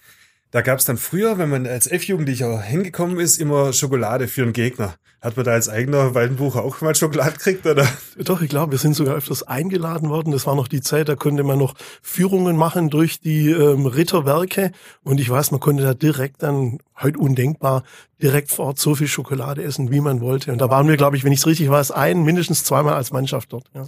Da 0.51 0.63
gab 0.63 0.79
es 0.79 0.85
dann 0.85 0.99
früher, 0.99 1.39
wenn 1.39 1.51
man 1.51 1.67
als 1.67 1.87
F-Jugendlicher 1.89 2.61
hingekommen 2.61 3.19
ist, 3.19 3.39
immer 3.39 3.73
Schokolade 3.73 4.29
für 4.29 4.43
einen 4.43 4.53
Gegner. 4.53 4.95
Hat 5.25 5.39
man 5.39 5.47
da 5.47 5.53
als 5.53 5.71
eigener 5.71 6.15
Waldenbucher 6.15 6.63
auch 6.63 6.83
mal 6.83 6.95
Schokolade 6.95 7.33
gekriegt, 7.33 7.65
oder? 7.65 7.89
Doch, 8.19 8.43
ich 8.43 8.51
glaube, 8.51 8.73
wir 8.73 8.79
sind 8.79 8.95
sogar 8.95 9.15
öfters 9.15 9.43
eingeladen 9.43 10.11
worden. 10.11 10.33
Das 10.33 10.47
war 10.47 10.55
noch 10.55 10.69
die 10.69 10.83
Zeit, 10.83 11.09
da 11.09 11.17
konnte 11.17 11.45
man 11.45 11.59
noch 11.59 11.73
Führungen 12.03 12.59
machen 12.59 12.91
durch 12.91 13.21
die 13.21 13.51
ähm, 13.51 13.87
Ritterwerke. 13.87 14.73
Und 15.03 15.21
ich 15.21 15.31
weiß, 15.31 15.51
man 15.51 15.61
konnte 15.61 15.83
da 15.83 15.95
direkt 15.95 16.43
dann, 16.43 16.79
heute 17.01 17.19
undenkbar, 17.19 17.85
direkt 18.21 18.51
vor 18.51 18.67
Ort 18.67 18.79
so 18.79 18.95
viel 18.95 19.09
Schokolade 19.09 19.63
essen, 19.63 19.91
wie 19.91 20.01
man 20.01 20.21
wollte. 20.21 20.53
Und 20.53 20.59
da 20.59 20.69
waren 20.69 20.89
wir, 20.89 20.99
glaube 20.99 21.17
ich, 21.17 21.25
wenn 21.25 21.33
ich 21.33 21.39
es 21.39 21.47
richtig 21.47 21.71
weiß, 21.71 21.91
ein, 21.91 22.23
mindestens 22.23 22.63
zweimal 22.63 22.93
als 22.93 23.11
Mannschaft 23.11 23.51
dort. 23.55 23.71
Ja. 23.73 23.87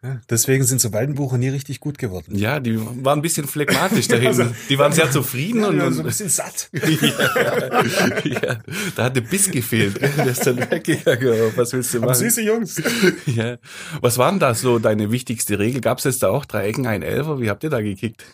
Ja, 0.00 0.20
deswegen 0.30 0.62
sind 0.62 0.80
so 0.80 0.92
Waldenbucher 0.92 1.38
nie 1.38 1.48
richtig 1.48 1.80
gut 1.80 1.98
geworden. 1.98 2.36
Ja, 2.36 2.60
die 2.60 2.78
waren 2.78 3.18
ein 3.18 3.22
bisschen 3.22 3.48
phlegmatisch 3.48 4.06
da 4.06 4.16
hinten. 4.16 4.54
Die 4.68 4.78
waren 4.78 4.92
sehr 4.92 5.10
zufrieden 5.10 5.64
und, 5.64 5.76
Ja, 5.78 5.90
so 5.90 5.96
ein 5.96 5.98
und 5.98 6.06
bisschen 6.06 6.28
satt. 6.28 6.70
ja, 6.72 8.22
ja, 8.24 8.58
da 8.94 9.04
hat 9.04 9.16
der 9.16 9.22
Biss 9.22 9.50
gefehlt. 9.50 10.00
Der 10.16 10.26
ist 10.26 10.46
dann 10.46 10.58
weggegangen. 10.70 11.52
Was 11.56 11.72
willst 11.72 11.94
du 11.94 11.98
Aber 11.98 12.08
machen? 12.08 12.18
süße 12.20 12.42
Jungs. 12.42 12.80
Ja. 13.26 13.58
Was 14.00 14.18
waren 14.18 14.38
da 14.38 14.54
so 14.54 14.78
deine 14.78 15.10
wichtigste 15.10 15.58
Regel? 15.58 15.80
Gab 15.80 15.98
es 15.98 16.04
jetzt 16.04 16.22
da 16.22 16.28
auch 16.28 16.44
drei 16.44 16.68
Ecken, 16.68 16.86
ein 16.86 17.02
Elfer? 17.02 17.40
Wie 17.40 17.50
habt 17.50 17.64
ihr 17.64 17.70
da 17.70 17.80
gekickt? 17.80 18.24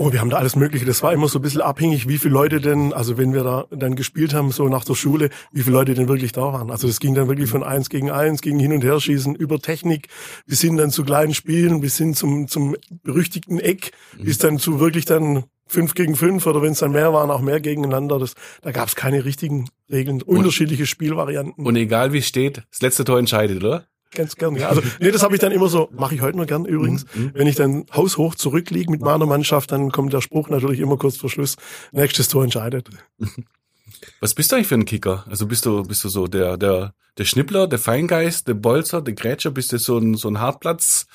Oh, 0.00 0.12
wir 0.12 0.20
haben 0.20 0.30
da 0.30 0.36
alles 0.36 0.54
Mögliche. 0.54 0.84
Das 0.84 1.02
war 1.02 1.12
immer 1.12 1.26
so 1.26 1.40
ein 1.40 1.42
bisschen 1.42 1.60
abhängig, 1.60 2.06
wie 2.06 2.18
viele 2.18 2.32
Leute 2.32 2.60
denn, 2.60 2.92
also 2.92 3.18
wenn 3.18 3.32
wir 3.32 3.42
da 3.42 3.66
dann 3.70 3.96
gespielt 3.96 4.32
haben, 4.32 4.52
so 4.52 4.68
nach 4.68 4.84
der 4.84 4.94
Schule, 4.94 5.28
wie 5.50 5.62
viele 5.62 5.74
Leute 5.74 5.94
denn 5.94 6.06
wirklich 6.06 6.30
da 6.30 6.52
waren. 6.52 6.70
Also 6.70 6.86
das 6.86 7.00
ging 7.00 7.16
dann 7.16 7.26
wirklich 7.26 7.50
von 7.50 7.64
eins 7.64 7.90
gegen 7.90 8.08
eins, 8.08 8.40
gegen 8.40 8.60
hin 8.60 8.72
und 8.72 8.84
her 8.84 9.00
schießen, 9.00 9.34
über 9.34 9.58
Technik, 9.58 10.06
bis 10.46 10.60
hin 10.60 10.76
dann 10.76 10.92
zu 10.92 11.02
kleinen 11.04 11.34
Spielen, 11.34 11.80
bis 11.80 11.98
hin 11.98 12.14
zum, 12.14 12.46
zum 12.46 12.76
berüchtigten 13.02 13.58
Eck, 13.58 13.90
bis 14.16 14.38
dann 14.38 14.60
zu 14.60 14.78
wirklich 14.78 15.04
dann 15.04 15.46
fünf 15.66 15.94
gegen 15.94 16.14
fünf 16.14 16.46
oder 16.46 16.62
wenn 16.62 16.72
es 16.72 16.78
dann 16.78 16.92
mehr 16.92 17.12
waren, 17.12 17.32
auch 17.32 17.40
mehr 17.40 17.58
gegeneinander. 17.58 18.20
Das, 18.20 18.34
da 18.62 18.70
gab 18.70 18.86
es 18.86 18.94
keine 18.94 19.24
richtigen 19.24 19.68
Regeln, 19.90 20.22
unterschiedliche 20.22 20.86
Spielvarianten. 20.86 21.66
Und 21.66 21.74
egal 21.74 22.12
wie 22.12 22.18
es 22.18 22.28
steht, 22.28 22.62
das 22.70 22.82
letzte 22.82 23.04
Tor 23.04 23.18
entscheidet, 23.18 23.64
oder? 23.64 23.88
Ganz 24.14 24.36
gern, 24.36 24.56
ja. 24.56 24.68
Also, 24.68 24.82
nee, 25.00 25.10
das 25.10 25.22
habe 25.22 25.34
ich 25.34 25.40
dann 25.40 25.52
immer 25.52 25.68
so, 25.68 25.90
mache 25.92 26.14
ich 26.14 26.22
heute 26.22 26.38
noch 26.38 26.46
gern 26.46 26.64
übrigens. 26.64 27.04
Wenn 27.34 27.46
ich 27.46 27.56
dann 27.56 27.84
haushoch 27.94 28.34
zurückliege 28.34 28.90
mit 28.90 29.02
meiner 29.02 29.26
Mannschaft, 29.26 29.70
dann 29.70 29.92
kommt 29.92 30.12
der 30.12 30.22
Spruch 30.22 30.48
natürlich 30.48 30.80
immer 30.80 30.96
kurz 30.96 31.16
vor 31.18 31.28
Schluss, 31.28 31.56
nächstes 31.92 32.28
Tor 32.28 32.42
entscheidet. 32.44 32.88
Was 34.20 34.34
bist 34.34 34.50
du 34.50 34.56
eigentlich 34.56 34.68
für 34.68 34.76
ein 34.76 34.84
Kicker? 34.84 35.24
Also 35.28 35.46
bist 35.46 35.66
du, 35.66 35.82
bist 35.82 36.04
du 36.04 36.08
so 36.08 36.26
der, 36.26 36.56
der, 36.56 36.94
der 37.18 37.24
Schnippler, 37.24 37.66
der 37.66 37.78
Feingeist, 37.78 38.48
der 38.48 38.54
Bolzer, 38.54 39.02
der 39.02 39.14
Grätscher? 39.14 39.50
Bist 39.50 39.72
du 39.72 39.78
so 39.78 39.98
ein, 39.98 40.14
so 40.14 40.28
ein 40.28 40.40
Hartplatz? 40.40 41.06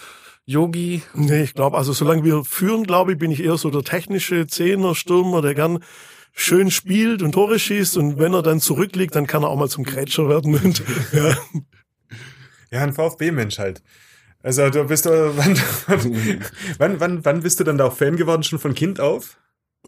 Yogi? 0.45 1.01
Nee, 1.13 1.43
ich 1.43 1.53
glaube, 1.53 1.77
also 1.77 1.93
solange 1.93 2.23
wir 2.23 2.43
führen, 2.43 2.83
glaube 2.83 3.13
ich, 3.13 3.17
bin 3.17 3.31
ich 3.31 3.43
eher 3.43 3.57
so 3.57 3.69
der 3.69 3.83
technische 3.83 4.45
Zehner, 4.47 4.93
Stürmer, 4.93 5.41
der 5.41 5.55
gern 5.55 5.79
schön 6.33 6.71
spielt 6.71 7.21
und 7.21 7.31
Tore 7.31 7.59
schießt 7.59 7.97
und 7.97 8.19
wenn 8.19 8.33
er 8.33 8.41
dann 8.41 8.59
zurückliegt, 8.59 9.15
dann 9.15 9.27
kann 9.27 9.43
er 9.43 9.49
auch 9.49 9.57
mal 9.57 9.69
zum 9.69 9.83
Grätscher 9.83 10.27
werden 10.27 10.55
und 10.55 10.83
ja. 11.13 11.37
Ja, 12.73 12.81
ein 12.81 12.93
VfB-Mensch 12.93 13.59
halt. 13.59 13.83
Also 14.41 14.69
du 14.69 14.83
bist 14.85 15.05
du, 15.05 15.09
wann, 15.37 15.57
wann, 16.79 16.99
wann, 16.99 17.25
wann 17.25 17.41
bist 17.41 17.59
du 17.59 17.63
dann 17.63 17.77
da 17.77 17.85
auch 17.85 17.93
Fan 17.95 18.17
geworden, 18.17 18.43
schon 18.43 18.59
von 18.59 18.73
Kind 18.73 18.99
auf? 18.99 19.37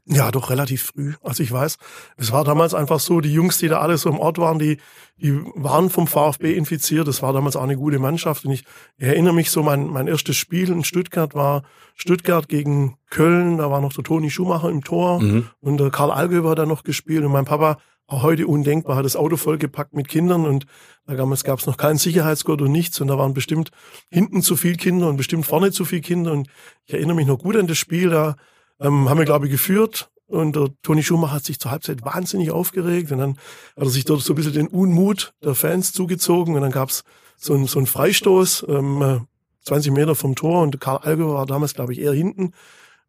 Ja, 0.07 0.29
doch 0.29 0.49
relativ 0.51 0.83
früh. 0.83 1.13
Also 1.23 1.41
ich 1.41 1.51
weiß, 1.51 1.77
es 2.17 2.31
war 2.31 2.43
damals 2.43 2.73
einfach 2.75 2.99
so, 2.99 3.21
die 3.21 3.33
Jungs, 3.33 3.57
die 3.57 3.69
da 3.69 3.79
alle 3.79 3.97
so 3.97 4.09
im 4.09 4.19
Ort 4.19 4.37
waren, 4.37 4.59
die, 4.59 4.77
die 5.17 5.33
waren 5.55 5.89
vom 5.89 6.05
VfB 6.05 6.53
infiziert. 6.53 7.07
Das 7.07 7.21
war 7.23 7.33
damals 7.33 7.55
auch 7.55 7.63
eine 7.63 7.77
gute 7.77 7.97
Mannschaft. 7.97 8.45
Und 8.45 8.51
ich 8.51 8.65
erinnere 8.97 9.33
mich 9.33 9.49
so, 9.49 9.63
mein, 9.63 9.87
mein 9.87 10.07
erstes 10.07 10.35
Spiel 10.35 10.69
in 10.69 10.83
Stuttgart 10.83 11.33
war 11.33 11.63
Stuttgart 11.95 12.47
gegen 12.49 12.97
Köln. 13.09 13.57
Da 13.57 13.71
war 13.71 13.81
noch 13.81 13.93
der 13.93 14.03
Toni 14.03 14.29
Schumacher 14.29 14.69
im 14.69 14.83
Tor 14.83 15.21
Mhm. 15.21 15.47
und 15.59 15.77
der 15.79 15.89
Karl 15.89 16.11
Allgäu 16.11 16.43
war 16.43 16.55
da 16.55 16.65
noch 16.67 16.83
gespielt. 16.83 17.23
Und 17.23 17.31
mein 17.31 17.45
Papa, 17.45 17.77
auch 18.07 18.23
heute 18.23 18.47
undenkbar, 18.47 18.97
hat 18.97 19.05
das 19.05 19.15
Auto 19.15 19.37
vollgepackt 19.37 19.93
mit 19.93 20.07
Kindern 20.07 20.45
und 20.45 20.65
da 21.07 21.15
damals 21.15 21.43
gab 21.43 21.59
es 21.59 21.65
noch 21.65 21.77
keinen 21.77 21.97
Sicherheitsgurt 21.97 22.61
und 22.61 22.71
nichts 22.71 23.01
und 23.01 23.07
da 23.07 23.17
waren 23.17 23.33
bestimmt 23.33 23.71
hinten 24.09 24.41
zu 24.41 24.55
viel 24.55 24.75
Kinder 24.75 25.09
und 25.09 25.17
bestimmt 25.17 25.45
vorne 25.45 25.71
zu 25.71 25.85
viel 25.85 26.01
Kinder 26.01 26.31
und 26.31 26.47
ich 26.85 26.93
erinnere 26.93 27.15
mich 27.15 27.27
noch 27.27 27.39
gut 27.39 27.55
an 27.55 27.67
das 27.67 27.77
Spiel, 27.77 28.09
da 28.09 28.35
ähm, 28.79 29.09
haben 29.09 29.17
wir, 29.17 29.25
glaube 29.25 29.47
ich, 29.47 29.51
geführt 29.51 30.11
und 30.27 30.55
der 30.55 30.69
Toni 30.83 31.03
Schumacher 31.03 31.33
hat 31.33 31.45
sich 31.45 31.59
zur 31.59 31.71
Halbzeit 31.71 32.03
wahnsinnig 32.03 32.51
aufgeregt 32.51 33.11
und 33.11 33.17
dann 33.17 33.37
hat 33.75 33.83
er 33.83 33.89
sich 33.89 34.05
dort 34.05 34.21
so 34.21 34.33
ein 34.33 34.35
bisschen 34.35 34.53
den 34.53 34.67
Unmut 34.67 35.33
der 35.43 35.55
Fans 35.55 35.91
zugezogen 35.91 36.55
und 36.55 36.61
dann 36.61 36.71
gab's 36.71 37.03
so 37.37 37.53
einen 37.53 37.65
so 37.65 37.79
einen 37.79 37.87
Freistoß, 37.87 38.65
ähm, 38.69 39.01
äh, 39.01 39.19
20 39.63 39.91
Meter 39.91 40.13
vom 40.13 40.35
Tor 40.35 40.61
und 40.61 40.79
Karl 40.79 40.99
Allgäu 40.99 41.33
war 41.33 41.45
damals, 41.47 41.73
glaube 41.73 41.93
ich, 41.93 41.99
eher 41.99 42.13
hinten, 42.13 42.51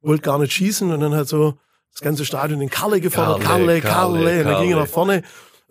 wollte 0.01 0.23
gar 0.23 0.39
nicht 0.39 0.55
schießen 0.55 0.91
und 0.91 1.01
dann 1.01 1.15
hat 1.15 1.29
so 1.29 1.59
das 1.97 2.03
ganze 2.03 2.27
Stadion 2.27 2.61
den 2.61 2.69
Karle 2.69 3.01
gefordert, 3.01 3.41
Karle, 3.41 3.81
Karle, 3.81 3.81
Karle, 3.81 4.23
Karle, 4.23 4.41
und 4.41 4.45
dann 4.45 4.63
ging 4.63 4.71
er 4.73 4.81
nach 4.81 4.87
vorne, 4.87 5.23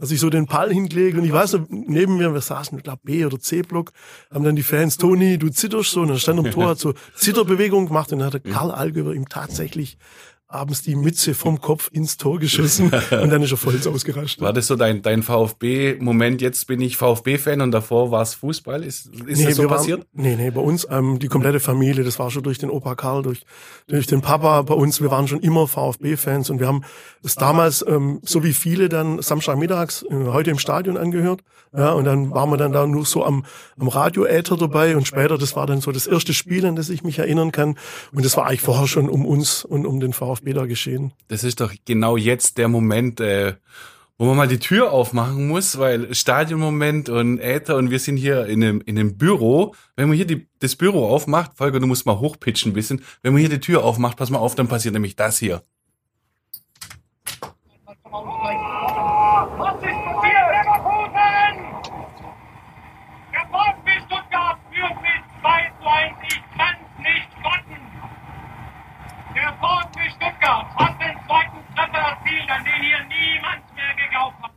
hat 0.02 0.08
sich 0.08 0.20
so 0.20 0.32
den 0.32 0.48
Ball 0.48 0.74
hingelegt. 0.74 1.18
Und 1.20 1.24
ich 1.24 1.32
weiß 1.32 1.54
noch, 1.54 1.68
neben 1.70 2.18
mir, 2.18 2.34
wir 2.34 2.42
saßen, 2.42 2.78
ich 2.80 2.84
glaube 2.84 3.02
B 3.04 3.24
oder 3.26 3.40
C-Block, 3.40 3.92
haben 4.34 4.44
dann 4.44 4.56
die 4.56 4.64
Fans, 4.64 4.98
Toni, 4.98 5.38
du 5.38 5.50
zitterst 5.50 5.92
so, 5.92 6.02
und 6.02 6.08
dann 6.08 6.18
stand 6.18 6.40
am 6.40 6.50
Tor, 6.50 6.70
hat 6.70 6.80
so 6.80 6.96
Zitterbewegung 7.16 7.88
gemacht. 7.88 8.12
Und 8.12 8.20
dann 8.20 8.34
hat 8.34 8.34
der 8.34 8.52
Karl 8.52 8.72
Allgäu 8.72 9.14
ihm 9.14 9.30
tatsächlich 9.30 10.00
abends 10.56 10.82
die 10.82 10.96
Mütze 10.96 11.34
vom 11.34 11.62
Kopf 11.62 11.90
ins 11.92 12.18
Tor 12.18 12.40
geschossen 12.40 12.92
und 13.12 13.30
dann 13.30 13.42
ist 13.42 13.52
er 13.52 13.58
voll 13.58 13.76
ausgerastet. 13.86 14.42
War 14.42 14.54
das 14.54 14.68
so 14.68 14.76
dein, 14.76 15.02
dein 15.02 15.24
VfB-Moment, 15.24 16.42
jetzt 16.42 16.68
bin 16.68 16.82
ich 16.82 16.98
VfB-Fan 16.98 17.62
und 17.62 17.72
davor 17.72 18.12
war 18.12 18.22
es 18.22 18.34
Fußball? 18.36 18.84
Ist, 18.84 19.08
ist 19.08 19.40
nee, 19.40 19.46
das 19.46 19.56
so 19.56 19.68
passiert? 19.68 20.00
Waren, 20.00 20.08
nee, 20.14 20.36
nee, 20.36 20.52
bei 20.52 20.62
uns 20.62 20.88
ähm, 20.90 21.20
die 21.20 21.28
komplette 21.28 21.60
Familie, 21.60 22.04
das 22.04 22.20
war 22.20 22.32
schon 22.32 22.44
durch 22.44 22.58
den 22.58 22.70
Opa 22.70 22.96
Karl, 22.96 23.24
durch, 23.24 23.46
durch 23.88 24.08
den 24.08 24.22
Papa 24.22 24.62
bei 24.64 24.74
uns, 24.74 25.02
wir 25.02 25.12
waren 25.12 25.28
schon 25.28 25.42
immer 25.42 25.68
VfB-Fans 25.68 26.50
und 26.50 26.60
wir 26.60 26.68
haben 26.68 26.84
es 27.24 27.36
damals, 27.36 27.84
ähm, 27.88 28.20
so 28.24 28.44
wie 28.44 28.54
viele 28.54 28.90
dann 28.90 29.22
Samstagmittags 29.22 30.04
äh, 30.04 30.28
heute 30.28 30.52
im 30.52 30.60
Stadion 30.60 30.98
angehört. 30.98 31.42
Ja, 31.78 31.92
und 31.92 32.06
dann 32.06 32.32
waren 32.32 32.50
wir 32.50 32.58
dann 32.58 32.72
da 32.72 32.88
nur 32.88 33.06
so 33.06 33.26
am, 33.26 33.44
am 33.78 33.90
Radio-Äther 33.90 34.56
dabei 34.56 34.96
und 34.96 35.08
später, 35.08 35.38
das 35.38 35.58
war 35.58 35.68
dann 35.68 35.82
so 35.82 35.92
das 35.92 36.08
erste 36.08 36.34
Spiel, 36.34 36.66
an 36.66 36.78
das 36.78 36.90
ich 36.90 37.04
mich 37.04 37.20
erinnern 37.20 37.52
kann. 37.52 37.78
Und 38.14 38.24
das 38.24 38.38
war 38.38 38.46
eigentlich 38.46 38.62
vorher 38.62 38.88
schon 38.88 39.10
um 39.10 39.26
uns 39.26 39.66
und 39.66 39.86
um 39.86 40.00
den 40.00 40.14
VfB 40.14 40.45
da 40.54 40.66
geschehen. 40.66 41.14
Das 41.28 41.44
ist 41.44 41.62
doch 41.62 41.74
genau 41.86 42.18
jetzt 42.18 42.58
der 42.58 42.68
Moment, 42.68 43.20
äh, 43.20 43.56
wo 44.18 44.26
man 44.26 44.38
mal 44.38 44.48
die 44.48 44.60
Tür 44.60 44.92
aufmachen 44.92 45.48
muss, 45.48 45.78
weil 45.78 46.14
Stadionmoment 46.14 47.10
und 47.10 47.40
Äther 47.40 47.76
und 47.76 47.92
wir 47.92 48.00
sind 48.00 48.18
hier 48.18 48.46
in 48.46 48.64
einem, 48.64 48.82
in 48.86 48.98
einem 48.98 49.18
Büro. 49.18 49.76
Wenn 49.96 50.08
man 50.08 50.16
hier 50.16 50.26
die, 50.26 50.48
das 50.60 50.76
Büro 50.76 51.08
aufmacht, 51.08 51.58
Volker, 51.58 51.80
du 51.80 51.88
musst 51.88 52.06
mal 52.06 52.20
hochpitchen 52.20 52.72
ein 52.72 52.76
bisschen. 52.76 53.02
Wenn 53.22 53.34
man 53.34 53.42
hier 53.42 53.50
die 53.50 53.60
Tür 53.60 53.84
aufmacht, 53.84 54.18
pass 54.18 54.30
mal 54.30 54.40
auf, 54.40 54.56
dann 54.56 54.68
passiert 54.68 54.94
nämlich 54.94 55.16
das 55.16 55.38
hier. 55.38 55.64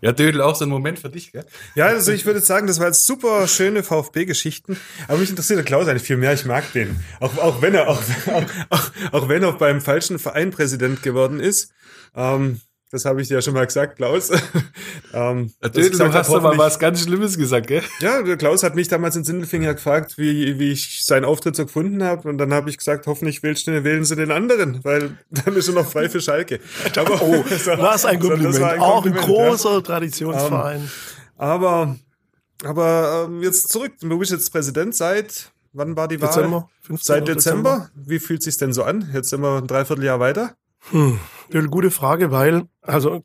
Ja, 0.01 0.13
Dödel, 0.13 0.41
auch 0.41 0.55
so 0.55 0.65
ein 0.65 0.69
Moment 0.69 0.99
für 0.99 1.11
dich, 1.11 1.33
gell? 1.33 1.45
Ja, 1.75 1.87
also 1.87 2.13
ich 2.13 2.25
würde 2.25 2.41
sagen, 2.41 2.67
das 2.67 2.79
war 2.79 2.87
jetzt 2.87 3.05
super 3.05 3.49
schöne 3.49 3.83
VfB-Geschichten. 3.83 4.77
Aber 5.09 5.19
mich 5.19 5.31
interessiert 5.31 5.59
der 5.59 5.65
Klaus 5.65 5.89
eigentlich 5.89 6.05
viel 6.05 6.17
mehr. 6.17 6.33
Ich 6.33 6.45
mag 6.45 6.73
den. 6.73 7.01
Auch, 7.21 7.37
auch 7.39 7.63
wenn 7.63 7.75
er, 7.75 7.89
auch, 7.89 8.01
auch, 8.27 8.45
auch, 8.71 8.91
auch 9.13 9.29
wenn 9.29 9.43
er 9.43 9.53
beim 9.53 9.81
falschen 9.81 10.19
Verein 10.19 10.51
Präsident 10.51 11.03
geworden 11.03 11.41
ist. 11.41 11.73
Ähm, 12.15 12.61
das 12.91 13.05
habe 13.05 13.21
ich 13.23 13.29
dir 13.29 13.35
ja 13.35 13.43
schon 13.43 13.55
mal 13.55 13.67
gesagt, 13.67 13.97
Klaus. 13.97 14.31
ähm, 15.13 15.51
Ja, 15.63 15.69
dass 15.69 15.71
ich 15.71 15.73
Dödel, 15.73 15.91
gesagt 15.91 16.15
du 16.15 16.19
hast 16.19 16.29
doch 16.33 16.43
mal 16.43 16.57
was 16.59 16.79
ganz 16.79 17.03
Schlimmes 17.03 17.37
gesagt, 17.37 17.67
gell? 17.67 17.83
Ja, 18.01 18.23
der 18.23 18.37
Klaus 18.37 18.63
hat 18.63 18.75
mich 18.75 18.89
damals 18.89 19.17
in 19.17 19.25
Sindelfinger 19.25 19.75
gefragt, 19.75 20.17
wie, 20.19 20.59
wie 20.59 20.73
ich 20.73 21.05
seinen 21.05 21.25
Auftritt 21.25 21.57
so 21.57 21.65
gefunden 21.67 22.03
habe. 22.03 22.29
Und 22.29 22.39
dann 22.39 22.53
habe 22.55 22.71
ich 22.71 22.79
gesagt, 22.79 23.07
hoffentlich 23.07 23.43
wählst 23.43 23.67
du, 23.67 23.85
wählen 23.85 24.05
sie 24.05 24.17
den 24.17 24.31
anderen, 24.31 24.83
weil 24.85 25.19
dann 25.31 25.55
ist 25.57 25.69
er 25.69 25.75
noch 25.75 25.91
frei 25.91 26.09
für 26.09 26.21
Schalke. 26.21 26.61
Aber, 26.97 27.21
Oh, 27.23 27.45
so- 27.59 27.71
was 27.79 28.05
ein 28.05 28.21
so- 28.21 28.29
das 28.29 28.39
Kompliment. 28.39 28.61
war 28.61 28.73
ein 28.73 28.81
Auch 28.81 29.05
ein 29.07 29.13
Kompliment, 29.15 29.39
ja. 29.39 29.49
großer 29.51 29.83
Traditionsverein. 29.83 30.91
Aber, 31.37 31.97
aber 32.65 33.27
ähm, 33.29 33.43
jetzt 33.43 33.69
zurück. 33.69 33.93
Du 34.01 34.19
bist 34.19 34.33
jetzt 34.33 34.51
Präsident 34.51 34.95
seit, 34.95 35.53
wann 35.73 35.97
war 35.97 36.09
die 36.09 36.21
Wahl? 36.21 36.29
Dezember, 36.29 36.69
15. 36.83 37.05
Seit 37.15 37.29
Dezember. 37.29 37.91
Wie 37.95 38.19
fühlt 38.19 38.43
sich's 38.43 38.57
denn 38.57 38.73
so 38.73 38.83
an? 38.85 39.09
Jetzt 39.13 39.31
sind 39.31 39.41
wir 39.43 39.59
ein 39.59 39.67
Dreivierteljahr 39.67 40.19
weiter. 40.21 40.55
Hm, 40.91 41.19
eine 41.53 41.69
gute 41.69 41.91
Frage, 41.91 42.31
weil, 42.31 42.65
also 42.83 43.25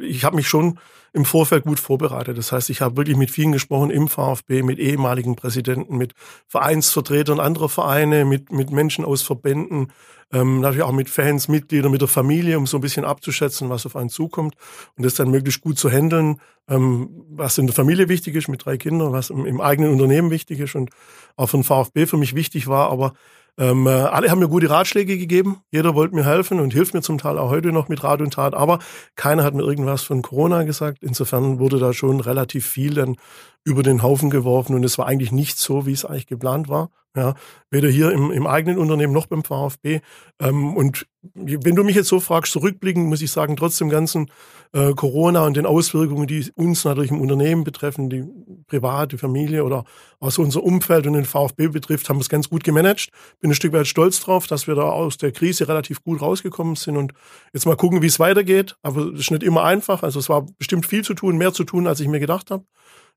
ich 0.00 0.24
habe 0.24 0.36
mich 0.36 0.48
schon 0.48 0.78
im 1.14 1.24
Vorfeld 1.24 1.64
gut 1.64 1.78
vorbereitet. 1.78 2.36
Das 2.36 2.50
heißt, 2.50 2.70
ich 2.70 2.80
habe 2.80 2.96
wirklich 2.96 3.16
mit 3.16 3.30
vielen 3.30 3.52
gesprochen 3.52 3.90
im 3.90 4.08
VfB, 4.08 4.62
mit 4.62 4.80
ehemaligen 4.80 5.36
Präsidenten, 5.36 5.96
mit 5.96 6.12
Vereinsvertretern 6.48 7.38
anderer 7.38 7.68
Vereine, 7.68 8.24
mit, 8.24 8.50
mit 8.50 8.72
Menschen 8.72 9.04
aus 9.04 9.22
Verbänden, 9.22 9.92
ähm, 10.32 10.60
natürlich 10.60 10.82
auch 10.82 10.92
mit 10.92 11.08
Fans, 11.08 11.46
Mitgliedern, 11.46 11.92
mit 11.92 12.00
der 12.00 12.08
Familie, 12.08 12.58
um 12.58 12.66
so 12.66 12.78
ein 12.78 12.80
bisschen 12.80 13.04
abzuschätzen, 13.04 13.70
was 13.70 13.86
auf 13.86 13.94
einen 13.94 14.08
zukommt 14.08 14.56
und 14.96 15.06
das 15.06 15.14
dann 15.14 15.30
möglichst 15.30 15.60
gut 15.60 15.78
zu 15.78 15.88
handeln, 15.88 16.40
ähm, 16.68 17.10
was 17.28 17.58
in 17.58 17.66
der 17.66 17.74
Familie 17.76 18.08
wichtig 18.08 18.34
ist 18.34 18.48
mit 18.48 18.64
drei 18.64 18.76
Kindern, 18.76 19.12
was 19.12 19.30
im, 19.30 19.46
im 19.46 19.60
eigenen 19.60 19.92
Unternehmen 19.92 20.32
wichtig 20.32 20.58
ist 20.58 20.74
und 20.74 20.90
auch 21.36 21.50
den 21.50 21.62
VfB 21.62 22.06
für 22.06 22.16
mich 22.16 22.34
wichtig 22.34 22.66
war, 22.66 22.90
aber 22.90 23.14
ähm, 23.56 23.86
äh, 23.86 23.90
alle 23.90 24.30
haben 24.30 24.40
mir 24.40 24.48
gute 24.48 24.68
Ratschläge 24.68 25.16
gegeben. 25.16 25.60
Jeder 25.70 25.94
wollte 25.94 26.14
mir 26.14 26.24
helfen 26.24 26.58
und 26.58 26.72
hilft 26.72 26.94
mir 26.94 27.02
zum 27.02 27.18
Teil 27.18 27.38
auch 27.38 27.50
heute 27.50 27.70
noch 27.70 27.88
mit 27.88 28.02
Rat 28.02 28.20
und 28.20 28.34
Tat. 28.34 28.54
Aber 28.54 28.80
keiner 29.14 29.44
hat 29.44 29.54
mir 29.54 29.62
irgendwas 29.62 30.02
von 30.02 30.22
Corona 30.22 30.64
gesagt. 30.64 30.98
Insofern 31.02 31.58
wurde 31.60 31.78
da 31.78 31.92
schon 31.92 32.20
relativ 32.20 32.66
viel 32.66 32.94
dann 32.94 33.16
über 33.64 33.82
den 33.82 34.02
Haufen 34.02 34.30
geworfen 34.30 34.74
und 34.74 34.84
es 34.84 34.98
war 34.98 35.06
eigentlich 35.06 35.32
nicht 35.32 35.58
so, 35.58 35.86
wie 35.86 35.92
es 35.92 36.04
eigentlich 36.04 36.26
geplant 36.26 36.68
war. 36.68 36.90
Ja, 37.16 37.34
weder 37.70 37.88
hier 37.88 38.10
im, 38.10 38.32
im 38.32 38.44
eigenen 38.44 38.76
Unternehmen 38.76 39.12
noch 39.12 39.26
beim 39.26 39.44
VfB. 39.44 40.00
Ähm, 40.40 40.76
und 40.76 41.06
wenn 41.34 41.76
du 41.76 41.84
mich 41.84 41.94
jetzt 41.94 42.08
so 42.08 42.18
fragst, 42.18 42.52
zurückblicken, 42.52 43.04
muss 43.04 43.22
ich 43.22 43.30
sagen, 43.30 43.54
trotz 43.56 43.78
dem 43.78 43.88
ganzen 43.88 44.32
äh, 44.72 44.94
Corona 44.94 45.46
und 45.46 45.56
den 45.56 45.64
Auswirkungen, 45.64 46.26
die 46.26 46.50
uns 46.56 46.84
natürlich 46.84 47.12
im 47.12 47.20
Unternehmen 47.20 47.62
betreffen, 47.62 48.10
die 48.10 48.24
private 48.66 49.16
Familie 49.16 49.62
oder 49.62 49.84
aus 50.18 50.38
unser 50.38 50.64
Umfeld 50.64 51.06
und 51.06 51.12
den 51.12 51.24
VfB 51.24 51.68
betrifft, 51.68 52.08
haben 52.08 52.16
wir 52.16 52.22
es 52.22 52.28
ganz 52.28 52.50
gut 52.50 52.64
gemanagt. 52.64 53.10
Bin 53.38 53.52
ein 53.52 53.54
Stück 53.54 53.72
weit 53.72 53.86
stolz 53.86 54.18
drauf, 54.18 54.48
dass 54.48 54.66
wir 54.66 54.74
da 54.74 54.82
aus 54.82 55.16
der 55.16 55.30
Krise 55.30 55.68
relativ 55.68 56.02
gut 56.02 56.20
rausgekommen 56.20 56.74
sind 56.74 56.96
und 56.96 57.12
jetzt 57.52 57.64
mal 57.64 57.76
gucken, 57.76 58.02
wie 58.02 58.06
es 58.06 58.18
weitergeht. 58.18 58.74
Aber 58.82 59.12
es 59.12 59.20
ist 59.20 59.30
nicht 59.30 59.44
immer 59.44 59.62
einfach. 59.62 60.02
Also 60.02 60.18
es 60.18 60.28
war 60.28 60.46
bestimmt 60.58 60.84
viel 60.84 61.04
zu 61.04 61.14
tun, 61.14 61.36
mehr 61.36 61.52
zu 61.52 61.62
tun, 61.62 61.86
als 61.86 62.00
ich 62.00 62.08
mir 62.08 62.20
gedacht 62.20 62.50
habe. 62.50 62.64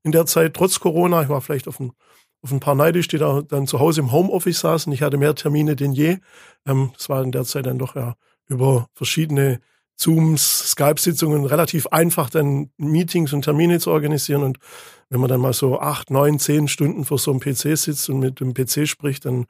In 0.03 0.11
der 0.11 0.27
Zeit, 0.27 0.53
trotz 0.53 0.79
Corona, 0.79 1.23
ich 1.23 1.29
war 1.29 1.41
vielleicht 1.41 1.67
auf 1.67 1.79
ein, 1.79 1.91
auf 2.41 2.51
ein 2.51 2.59
paar 2.59 2.75
neidisch, 2.75 3.07
die 3.07 3.17
da 3.17 3.41
dann 3.41 3.67
zu 3.67 3.79
Hause 3.79 4.01
im 4.01 4.11
Homeoffice 4.11 4.59
saßen. 4.59 4.91
Ich 4.93 5.01
hatte 5.01 5.17
mehr 5.17 5.35
Termine 5.35 5.75
denn 5.75 5.91
je. 5.91 6.17
Ähm, 6.65 6.91
das 6.95 7.09
war 7.09 7.23
in 7.23 7.31
der 7.31 7.43
Zeit 7.43 7.65
dann 7.65 7.79
doch 7.79 7.95
ja 7.95 8.15
über 8.47 8.87
verschiedene 8.93 9.59
Zooms, 9.97 10.69
Skype-Sitzungen 10.69 11.45
relativ 11.45 11.87
einfach, 11.87 12.29
dann 12.29 12.69
Meetings 12.77 13.33
und 13.33 13.41
Termine 13.41 13.79
zu 13.79 13.91
organisieren. 13.91 14.43
Und 14.43 14.59
wenn 15.09 15.19
man 15.19 15.29
dann 15.29 15.41
mal 15.41 15.53
so 15.53 15.79
acht, 15.79 16.11
neun, 16.11 16.39
zehn 16.39 16.67
Stunden 16.67 17.03
vor 17.03 17.17
so 17.17 17.31
einem 17.31 17.39
PC 17.39 17.77
sitzt 17.77 18.09
und 18.09 18.19
mit 18.19 18.39
dem 18.39 18.53
PC 18.53 18.87
spricht, 18.87 19.25
dann 19.25 19.47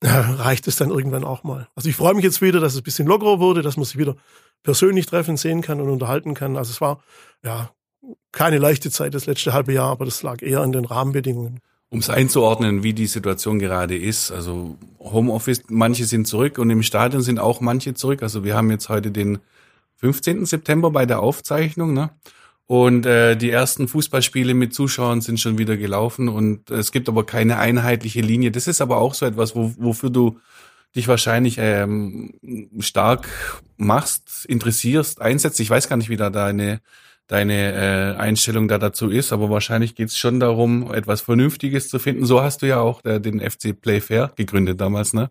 äh, 0.00 0.08
reicht 0.08 0.68
es 0.68 0.76
dann 0.76 0.90
irgendwann 0.90 1.24
auch 1.24 1.42
mal. 1.42 1.68
Also 1.74 1.88
ich 1.88 1.96
freue 1.96 2.14
mich 2.14 2.24
jetzt 2.24 2.40
wieder, 2.40 2.60
dass 2.60 2.74
es 2.74 2.80
ein 2.80 2.84
bisschen 2.84 3.08
lockerer 3.08 3.40
wurde, 3.40 3.62
dass 3.62 3.76
man 3.76 3.84
sich 3.84 3.98
wieder 3.98 4.14
persönlich 4.62 5.06
treffen, 5.06 5.36
sehen 5.36 5.62
kann 5.62 5.80
und 5.80 5.90
unterhalten 5.90 6.34
kann. 6.34 6.56
Also 6.56 6.70
es 6.70 6.80
war 6.80 7.02
ja 7.44 7.70
keine 8.30 8.58
leichte 8.58 8.90
Zeit 8.90 9.14
das 9.14 9.26
letzte 9.26 9.52
halbe 9.52 9.72
Jahr, 9.72 9.90
aber 9.90 10.04
das 10.04 10.22
lag 10.22 10.42
eher 10.42 10.60
an 10.60 10.72
den 10.72 10.84
Rahmenbedingungen. 10.84 11.60
Um 11.92 11.98
es 11.98 12.08
einzuordnen, 12.08 12.82
wie 12.82 12.94
die 12.94 13.06
Situation 13.06 13.58
gerade 13.58 13.98
ist. 13.98 14.30
Also 14.30 14.78
Homeoffice, 14.98 15.62
manche 15.68 16.06
sind 16.06 16.26
zurück 16.26 16.56
und 16.56 16.70
im 16.70 16.82
Stadion 16.82 17.20
sind 17.20 17.38
auch 17.38 17.60
manche 17.60 17.92
zurück. 17.92 18.22
Also 18.22 18.44
wir 18.44 18.56
haben 18.56 18.70
jetzt 18.70 18.88
heute 18.88 19.10
den 19.10 19.40
15. 19.96 20.46
September 20.46 20.90
bei 20.90 21.04
der 21.04 21.20
Aufzeichnung, 21.20 21.92
ne? 21.92 22.08
Und 22.66 23.04
äh, 23.04 23.36
die 23.36 23.50
ersten 23.50 23.88
Fußballspiele 23.88 24.54
mit 24.54 24.72
Zuschauern 24.72 25.20
sind 25.20 25.38
schon 25.38 25.58
wieder 25.58 25.76
gelaufen 25.76 26.30
und 26.30 26.70
es 26.70 26.92
gibt 26.92 27.10
aber 27.10 27.26
keine 27.26 27.58
einheitliche 27.58 28.22
Linie. 28.22 28.50
Das 28.52 28.68
ist 28.68 28.80
aber 28.80 28.96
auch 28.96 29.12
so 29.12 29.26
etwas, 29.26 29.54
wo, 29.54 29.74
wofür 29.76 30.08
du 30.08 30.38
dich 30.96 31.08
wahrscheinlich 31.08 31.56
ähm, 31.58 32.32
stark 32.78 33.28
machst, 33.76 34.46
interessierst, 34.46 35.20
einsetzt. 35.20 35.60
Ich 35.60 35.68
weiß 35.68 35.90
gar 35.90 35.98
nicht, 35.98 36.08
wie 36.08 36.16
da 36.16 36.30
deine, 36.30 36.80
deine 37.26 37.72
äh, 37.72 38.20
Einstellung 38.20 38.68
da 38.68 38.78
dazu 38.78 39.08
ist, 39.08 39.32
aber 39.32 39.48
wahrscheinlich 39.50 39.94
geht's 39.94 40.16
schon 40.16 40.40
darum, 40.40 40.92
etwas 40.92 41.20
Vernünftiges 41.20 41.88
zu 41.88 41.98
finden. 41.98 42.26
So 42.26 42.42
hast 42.42 42.62
du 42.62 42.66
ja 42.66 42.80
auch 42.80 43.04
äh, 43.04 43.20
den 43.20 43.40
FC 43.40 43.78
Playfair 43.80 44.32
gegründet 44.36 44.80
damals, 44.80 45.14
ne? 45.14 45.30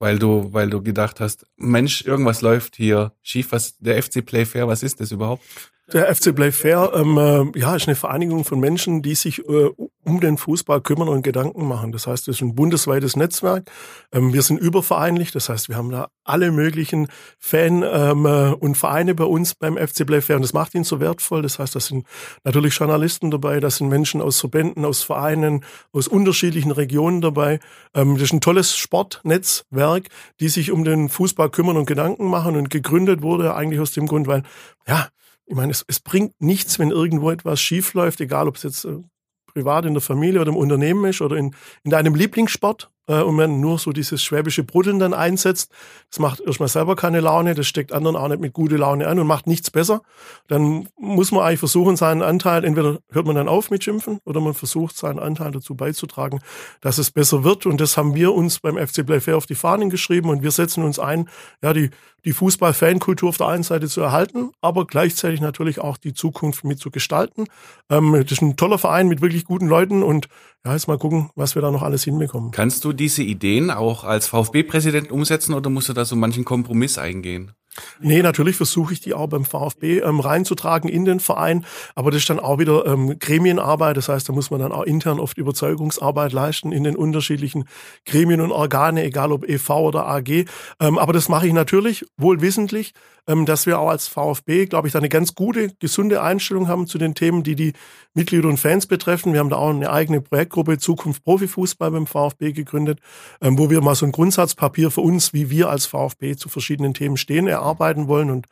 Weil 0.00 0.18
du, 0.18 0.52
weil 0.52 0.70
du 0.70 0.82
gedacht 0.82 1.18
hast, 1.20 1.46
Mensch, 1.56 2.02
irgendwas 2.02 2.40
läuft 2.40 2.76
hier 2.76 3.12
schief. 3.22 3.50
Was 3.50 3.78
der 3.78 4.00
FC 4.00 4.24
Playfair, 4.24 4.68
was 4.68 4.84
ist 4.84 5.00
das 5.00 5.10
überhaupt? 5.10 5.42
Der 5.90 6.14
FC 6.14 6.34
Play 6.34 6.52
Fair 6.52 6.92
ähm, 6.94 7.16
äh, 7.16 7.58
ja, 7.58 7.74
ist 7.74 7.88
eine 7.88 7.96
Vereinigung 7.96 8.44
von 8.44 8.60
Menschen, 8.60 9.00
die 9.00 9.14
sich 9.14 9.38
äh, 9.48 9.70
um 10.04 10.20
den 10.20 10.36
Fußball 10.36 10.82
kümmern 10.82 11.08
und 11.08 11.22
Gedanken 11.22 11.66
machen. 11.66 11.92
Das 11.92 12.06
heißt, 12.06 12.28
es 12.28 12.36
ist 12.36 12.42
ein 12.42 12.54
bundesweites 12.54 13.16
Netzwerk. 13.16 13.70
Ähm, 14.12 14.34
wir 14.34 14.42
sind 14.42 14.58
übervereinlich, 14.58 15.30
das 15.32 15.48
heißt, 15.48 15.70
wir 15.70 15.76
haben 15.76 15.90
da 15.90 16.08
alle 16.24 16.52
möglichen 16.52 17.08
Fan 17.38 17.82
ähm, 17.82 18.26
äh, 18.26 18.52
und 18.52 18.76
Vereine 18.76 19.14
bei 19.14 19.24
uns 19.24 19.54
beim 19.54 19.78
FC 19.78 20.06
Play 20.06 20.20
Fair 20.20 20.36
und 20.36 20.42
das 20.42 20.52
macht 20.52 20.74
ihn 20.74 20.84
so 20.84 21.00
wertvoll. 21.00 21.40
Das 21.40 21.58
heißt, 21.58 21.74
da 21.74 21.80
sind 21.80 22.06
natürlich 22.44 22.74
Journalisten 22.74 23.30
dabei, 23.30 23.58
da 23.58 23.70
sind 23.70 23.88
Menschen 23.88 24.20
aus 24.20 24.40
Verbänden, 24.40 24.84
aus 24.84 25.02
Vereinen, 25.02 25.64
aus 25.92 26.06
unterschiedlichen 26.06 26.70
Regionen 26.70 27.22
dabei. 27.22 27.60
Ähm, 27.94 28.16
das 28.16 28.24
ist 28.24 28.34
ein 28.34 28.42
tolles 28.42 28.76
Sportnetzwerk, 28.76 30.08
die 30.38 30.50
sich 30.50 30.70
um 30.70 30.84
den 30.84 31.08
Fußball 31.08 31.48
kümmern 31.48 31.78
und 31.78 31.86
Gedanken 31.86 32.26
machen 32.26 32.56
und 32.56 32.68
gegründet 32.68 33.22
wurde 33.22 33.54
eigentlich 33.54 33.80
aus 33.80 33.92
dem 33.92 34.06
Grund, 34.06 34.26
weil 34.26 34.42
ja, 34.86 35.08
ich 35.48 35.56
meine, 35.56 35.72
es, 35.72 35.84
es 35.88 36.00
bringt 36.00 36.40
nichts, 36.40 36.78
wenn 36.78 36.90
irgendwo 36.90 37.30
etwas 37.30 37.60
schief 37.60 37.94
läuft, 37.94 38.20
egal 38.20 38.48
ob 38.48 38.56
es 38.56 38.62
jetzt 38.62 38.84
äh, 38.84 38.98
privat 39.46 39.86
in 39.86 39.94
der 39.94 40.02
Familie 40.02 40.40
oder 40.40 40.50
im 40.50 40.56
Unternehmen 40.56 41.06
ist 41.06 41.20
oder 41.20 41.36
in, 41.36 41.54
in 41.82 41.90
deinem 41.90 42.14
Lieblingssport. 42.14 42.90
äh, 43.08 43.22
und 43.22 43.34
man 43.34 43.60
nur 43.60 43.78
so 43.78 43.92
dieses 43.92 44.22
schwäbische 44.22 44.62
Bruddeln 44.62 44.98
dann 44.98 45.14
einsetzt. 45.14 45.72
Das 46.10 46.20
macht 46.20 46.40
erstmal 46.40 46.68
selber 46.68 46.94
keine 46.94 47.20
Laune, 47.20 47.54
das 47.54 47.66
steckt 47.66 47.92
anderen 47.92 48.16
auch 48.16 48.28
nicht 48.28 48.40
mit 48.40 48.52
gute 48.52 48.76
Laune 48.76 49.08
an 49.08 49.18
und 49.18 49.26
macht 49.26 49.46
nichts 49.46 49.70
besser. 49.70 50.02
Dann 50.46 50.88
muss 50.96 51.32
man 51.32 51.42
eigentlich 51.42 51.58
versuchen, 51.58 51.96
seinen 51.96 52.22
Anteil, 52.22 52.64
entweder 52.64 52.98
hört 53.10 53.26
man 53.26 53.34
dann 53.34 53.48
auf 53.48 53.70
mit 53.70 53.82
Schimpfen 53.82 54.20
oder 54.24 54.40
man 54.40 54.54
versucht, 54.54 54.96
seinen 54.96 55.18
Anteil 55.18 55.50
dazu 55.50 55.74
beizutragen, 55.74 56.40
dass 56.80 56.98
es 56.98 57.10
besser 57.10 57.42
wird. 57.42 57.66
Und 57.66 57.80
das 57.80 57.96
haben 57.96 58.14
wir 58.14 58.34
uns 58.34 58.60
beim 58.60 58.76
FC 58.76 59.04
Playfair 59.04 59.36
auf 59.36 59.46
die 59.46 59.54
Fahnen 59.54 59.90
geschrieben 59.90 60.28
und 60.28 60.42
wir 60.42 60.50
setzen 60.50 60.84
uns 60.84 60.98
ein, 60.98 61.28
ja, 61.62 61.72
die, 61.72 61.90
die 62.28 62.34
Fußball-Fankultur 62.34 63.30
auf 63.30 63.38
der 63.38 63.46
einen 63.46 63.62
Seite 63.62 63.88
zu 63.88 64.02
erhalten, 64.02 64.50
aber 64.60 64.86
gleichzeitig 64.86 65.40
natürlich 65.40 65.80
auch 65.80 65.96
die 65.96 66.12
Zukunft 66.12 66.62
mit 66.62 66.78
zu 66.78 66.90
gestalten. 66.90 67.46
Ähm, 67.88 68.12
das 68.12 68.32
ist 68.32 68.42
ein 68.42 68.56
toller 68.56 68.76
Verein 68.76 69.08
mit 69.08 69.22
wirklich 69.22 69.46
guten 69.46 69.66
Leuten 69.66 70.02
und 70.02 70.28
ja, 70.62 70.74
jetzt 70.74 70.88
mal 70.88 70.98
gucken, 70.98 71.30
was 71.36 71.54
wir 71.54 71.62
da 71.62 71.70
noch 71.70 71.82
alles 71.82 72.04
hinbekommen. 72.04 72.50
Kannst 72.50 72.84
du 72.84 72.92
diese 72.92 73.22
Ideen 73.22 73.70
auch 73.70 74.04
als 74.04 74.26
VfB-Präsident 74.26 75.10
umsetzen 75.10 75.54
oder 75.54 75.70
musst 75.70 75.88
du 75.88 75.94
da 75.94 76.04
so 76.04 76.16
manchen 76.16 76.44
Kompromiss 76.44 76.98
eingehen? 76.98 77.52
Nee, 78.00 78.22
natürlich 78.22 78.56
versuche 78.56 78.92
ich 78.92 79.00
die 79.00 79.14
auch 79.14 79.28
beim 79.28 79.44
VfB 79.44 80.00
ähm, 80.00 80.20
reinzutragen 80.20 80.88
in 80.88 81.04
den 81.04 81.20
Verein, 81.20 81.64
aber 81.94 82.10
das 82.10 82.20
ist 82.20 82.30
dann 82.30 82.40
auch 82.40 82.58
wieder 82.58 82.86
ähm, 82.86 83.18
Gremienarbeit, 83.18 83.96
das 83.96 84.08
heißt, 84.08 84.28
da 84.28 84.32
muss 84.32 84.50
man 84.50 84.60
dann 84.60 84.72
auch 84.72 84.82
intern 84.84 85.20
oft 85.20 85.38
Überzeugungsarbeit 85.38 86.32
leisten 86.32 86.72
in 86.72 86.84
den 86.84 86.96
unterschiedlichen 86.96 87.64
Gremien 88.04 88.40
und 88.40 88.52
Organe, 88.52 89.04
egal 89.04 89.32
ob 89.32 89.48
EV 89.48 89.70
oder 89.70 90.06
AG. 90.06 90.44
Ähm, 90.80 90.98
aber 90.98 91.12
das 91.12 91.28
mache 91.28 91.46
ich 91.46 91.52
natürlich 91.52 92.04
wohlwissentlich, 92.16 92.92
ähm, 92.92 93.17
dass 93.28 93.66
wir 93.66 93.78
auch 93.78 93.90
als 93.90 94.08
VfB, 94.08 94.66
glaube 94.66 94.88
ich, 94.88 94.92
da 94.92 94.98
eine 94.98 95.10
ganz 95.10 95.34
gute, 95.34 95.70
gesunde 95.78 96.22
Einstellung 96.22 96.66
haben 96.66 96.86
zu 96.86 96.96
den 96.96 97.14
Themen, 97.14 97.42
die 97.42 97.56
die 97.56 97.74
Mitglieder 98.14 98.48
und 98.48 98.56
Fans 98.56 98.86
betreffen. 98.86 99.34
Wir 99.34 99.40
haben 99.40 99.50
da 99.50 99.56
auch 99.56 99.68
eine 99.68 99.90
eigene 99.90 100.20
Projektgruppe 100.20 100.78
Zukunft 100.78 101.24
Profifußball 101.24 101.90
beim 101.90 102.06
VfB 102.06 102.52
gegründet, 102.52 103.00
ähm, 103.42 103.58
wo 103.58 103.68
wir 103.68 103.82
mal 103.82 103.94
so 103.94 104.06
ein 104.06 104.12
Grundsatzpapier 104.12 104.90
für 104.90 105.02
uns, 105.02 105.34
wie 105.34 105.50
wir 105.50 105.68
als 105.68 105.86
VfB 105.86 106.36
zu 106.36 106.48
verschiedenen 106.48 106.94
Themen 106.94 107.18
stehen, 107.18 107.46
erarbeiten 107.46 108.08
wollen 108.08 108.30
und 108.30 108.46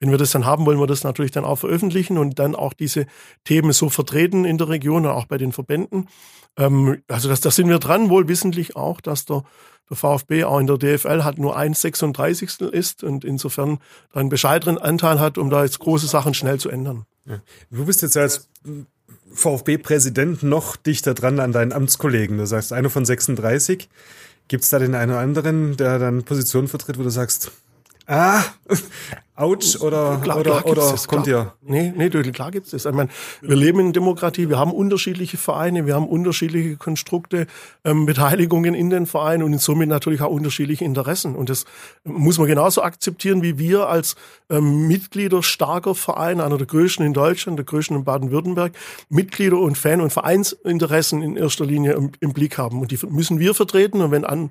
wenn 0.00 0.10
wir 0.10 0.18
das 0.18 0.32
dann 0.32 0.46
haben, 0.46 0.66
wollen 0.66 0.80
wir 0.80 0.86
das 0.86 1.04
natürlich 1.04 1.30
dann 1.30 1.44
auch 1.44 1.56
veröffentlichen 1.56 2.18
und 2.18 2.38
dann 2.38 2.56
auch 2.56 2.72
diese 2.72 3.06
Themen 3.44 3.72
so 3.72 3.90
vertreten 3.90 4.44
in 4.44 4.58
der 4.58 4.68
Region 4.68 5.04
und 5.04 5.12
auch 5.12 5.26
bei 5.26 5.36
den 5.38 5.52
Verbänden. 5.52 6.08
Ähm, 6.56 7.02
also 7.06 7.28
das, 7.28 7.40
das 7.40 7.54
sind 7.54 7.68
wir 7.68 7.78
dran, 7.78 8.08
wohl 8.08 8.26
wissentlich 8.26 8.76
auch, 8.76 9.02
dass 9.02 9.26
der, 9.26 9.44
der 9.90 9.96
VfB 9.98 10.44
auch 10.44 10.58
in 10.58 10.66
der 10.66 10.78
DFL 10.78 11.22
hat 11.22 11.38
nur 11.38 11.54
ein 11.56 11.74
36. 11.74 12.60
ist 12.72 13.04
und 13.04 13.24
insofern 13.24 13.78
einen 14.12 14.30
bescheidenen 14.30 14.78
Anteil 14.78 15.20
hat, 15.20 15.36
um 15.36 15.50
da 15.50 15.64
jetzt 15.64 15.78
große 15.78 16.06
Sachen 16.06 16.32
schnell 16.32 16.58
zu 16.58 16.70
ändern. 16.70 17.04
Ja. 17.26 17.40
Du 17.70 17.84
bist 17.84 18.00
jetzt 18.00 18.16
als 18.16 18.48
VfB-Präsident 19.32 20.42
noch 20.42 20.76
dichter 20.76 21.12
dran 21.12 21.40
an 21.40 21.52
deinen 21.52 21.72
Amtskollegen. 21.72 22.38
Das 22.38 22.52
heißt, 22.52 22.72
einer 22.72 22.90
von 22.90 23.04
36. 23.04 23.88
Gibt 24.48 24.64
es 24.64 24.70
da 24.70 24.78
den 24.78 24.94
einen 24.94 25.12
oder 25.12 25.20
anderen, 25.20 25.76
der 25.76 25.98
dann 25.98 26.24
Positionen 26.24 26.66
vertritt, 26.66 26.98
wo 26.98 27.02
du 27.02 27.10
sagst, 27.10 27.52
ah, 28.10 28.42
Autsch 29.40 29.80
oder, 29.80 30.18
Klar, 30.22 30.40
oder, 30.40 30.50
klar 30.60 30.66
oder 30.66 30.90
das, 30.90 31.08
kommt 31.08 31.24
klar. 31.24 31.56
ihr? 31.62 31.70
Nee, 31.72 31.94
nee, 31.96 32.10
Dödel, 32.10 32.30
klar 32.30 32.50
gibt's 32.50 32.72
das. 32.72 32.84
Ich 32.84 32.92
meine, 32.92 33.08
wir 33.40 33.56
leben 33.56 33.80
in 33.80 33.94
Demokratie, 33.94 34.50
wir 34.50 34.58
haben 34.58 34.70
unterschiedliche 34.70 35.38
Vereine, 35.38 35.86
wir 35.86 35.94
haben 35.94 36.06
unterschiedliche 36.06 36.76
Konstrukte, 36.76 37.46
ähm, 37.82 38.04
Beteiligungen 38.04 38.74
in 38.74 38.90
den 38.90 39.06
Vereinen 39.06 39.42
und 39.42 39.58
somit 39.58 39.88
natürlich 39.88 40.20
auch 40.20 40.30
unterschiedliche 40.30 40.84
Interessen. 40.84 41.36
Und 41.36 41.48
das 41.48 41.64
muss 42.04 42.36
man 42.36 42.48
genauso 42.48 42.82
akzeptieren, 42.82 43.42
wie 43.42 43.56
wir 43.56 43.88
als 43.88 44.14
ähm, 44.50 44.86
Mitglieder 44.86 45.42
starker 45.42 45.94
Verein, 45.94 46.42
einer 46.42 46.58
der 46.58 46.66
größten 46.66 47.06
in 47.06 47.14
Deutschland, 47.14 47.58
der 47.58 47.64
größten 47.64 47.96
in 47.96 48.04
Baden-Württemberg, 48.04 48.72
Mitglieder 49.08 49.58
und 49.58 49.78
Fan- 49.78 50.02
und 50.02 50.12
Vereinsinteressen 50.12 51.22
in 51.22 51.38
erster 51.38 51.64
Linie 51.64 51.94
im, 51.94 52.12
im 52.20 52.34
Blick 52.34 52.58
haben. 52.58 52.78
Und 52.78 52.90
die 52.90 52.98
müssen 53.08 53.38
wir 53.38 53.54
vertreten. 53.54 54.02
Und 54.02 54.10
wenn 54.10 54.26
an 54.26 54.50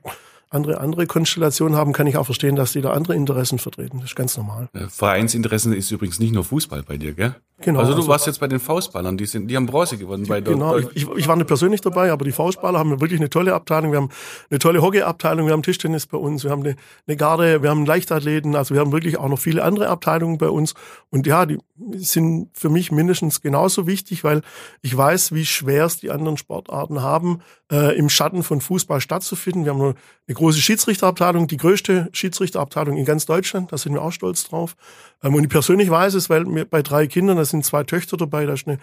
andere 0.50 0.80
andere 0.80 1.06
Konstellationen 1.06 1.78
haben, 1.78 1.94
kann 1.94 2.08
ich 2.08 2.18
auch 2.18 2.26
verstehen, 2.26 2.56
dass 2.56 2.72
die 2.74 2.82
da 2.82 2.92
andere 2.92 3.16
Interessen 3.16 3.60
vertreten. 3.60 4.00
Das 4.00 4.10
ist 4.10 4.16
ganz 4.16 4.36
normal. 4.38 4.70
Äh, 4.74 4.88
Vereinsinteressen 4.88 5.74
ist 5.74 5.92
übrigens 5.92 6.20
nicht 6.20 6.34
nur 6.34 6.44
Fußball 6.44 6.84
bei 6.84 6.98
dir, 6.98 7.14
gell? 7.14 7.36
Genau, 7.62 7.80
Also 7.80 7.92
du 7.92 7.98
also- 7.98 8.10
warst 8.10 8.26
jetzt 8.26 8.40
bei 8.40 8.48
den 8.48 8.60
Faustballern, 8.60 9.18
die 9.18 9.26
sind, 9.26 9.48
die 9.48 9.56
haben 9.56 9.66
Bronze 9.66 9.98
gewonnen 9.98 10.26
bei 10.28 10.40
der, 10.40 10.54
Genau, 10.54 10.78
ich, 10.78 10.88
ich, 10.94 11.08
ich 11.10 11.28
war 11.28 11.36
nicht 11.36 11.48
persönlich 11.48 11.82
dabei, 11.82 12.12
aber 12.12 12.24
die 12.24 12.32
Faustballer 12.32 12.80
haben 12.80 13.02
wirklich 13.02 13.20
eine 13.20 13.30
tolle 13.30 13.54
Abteilung. 13.54 13.92
Wir 13.92 13.98
haben 13.98 14.10
eine 14.50 14.60
tolle 14.60 14.82
Hockeyabteilung, 14.82 15.46
wir 15.46 15.54
haben 15.54 15.64
Tischtennis 15.64 16.06
bei 16.06 16.18
uns, 16.18 16.44
wir 16.44 16.52
haben 16.52 16.64
eine, 16.64 16.76
eine 17.08 17.18
Garde, 17.18 17.62
wir 17.62 17.70
haben 17.70 17.86
Leichtathleten, 17.86 18.56
also 18.56 18.74
wir 18.74 18.82
haben 18.82 18.92
wirklich 18.92 19.18
auch 19.18 19.28
noch 19.28 19.40
viele 19.40 19.64
andere 19.64 19.90
Abteilungen 19.90 20.38
bei 20.38 20.50
uns. 20.50 20.74
Und 21.10 21.28
ja, 21.28 21.46
die 21.46 21.58
sind 21.94 22.50
für 22.54 22.70
mich 22.70 22.92
mindestens 22.92 23.42
genauso 23.42 23.88
wichtig, 23.88 24.24
weil 24.24 24.42
ich 24.82 24.96
weiß, 24.96 25.34
wie 25.34 25.46
schwer 25.46 25.86
es 25.86 26.00
die 26.00 26.12
anderen 26.12 26.38
Sportarten 26.38 27.02
haben, 27.02 27.42
äh, 27.72 27.98
im 27.98 28.10
Schatten 28.10 28.44
von 28.44 28.62
Fußball 28.62 29.02
stattzufinden. 29.02 29.66
Wir 29.66 29.74
haben 29.74 29.82
eine 29.82 29.96
große 30.36 30.60
Schiedsrichterabteilung, 30.60 31.48
die 31.48 31.58
größte 31.58 32.10
Schiedsrichterabteilung 32.14 32.98
in 32.98 33.06
ganz 33.06 33.26
Deutschland, 33.26 33.72
da 33.72 33.78
sind 33.78 33.94
wir 33.94 34.02
auch 34.02 34.12
stolz 34.12 34.44
drauf. 34.46 34.76
Ähm, 35.24 35.36
und 35.36 35.44
ich 35.44 35.50
persönlich 35.50 35.90
weiß 35.90 36.14
es, 36.14 36.30
weil 36.30 36.46
mir 36.46 36.66
bei 36.66 36.82
drei 36.82 37.08
Kindern, 37.08 37.38
da 37.38 37.46
sind 37.46 37.66
zwei 37.66 37.84
Töchter 37.84 38.18
dabei, 38.18 38.46
da 38.46 38.54
ist 38.54 38.68
eine 38.68 38.80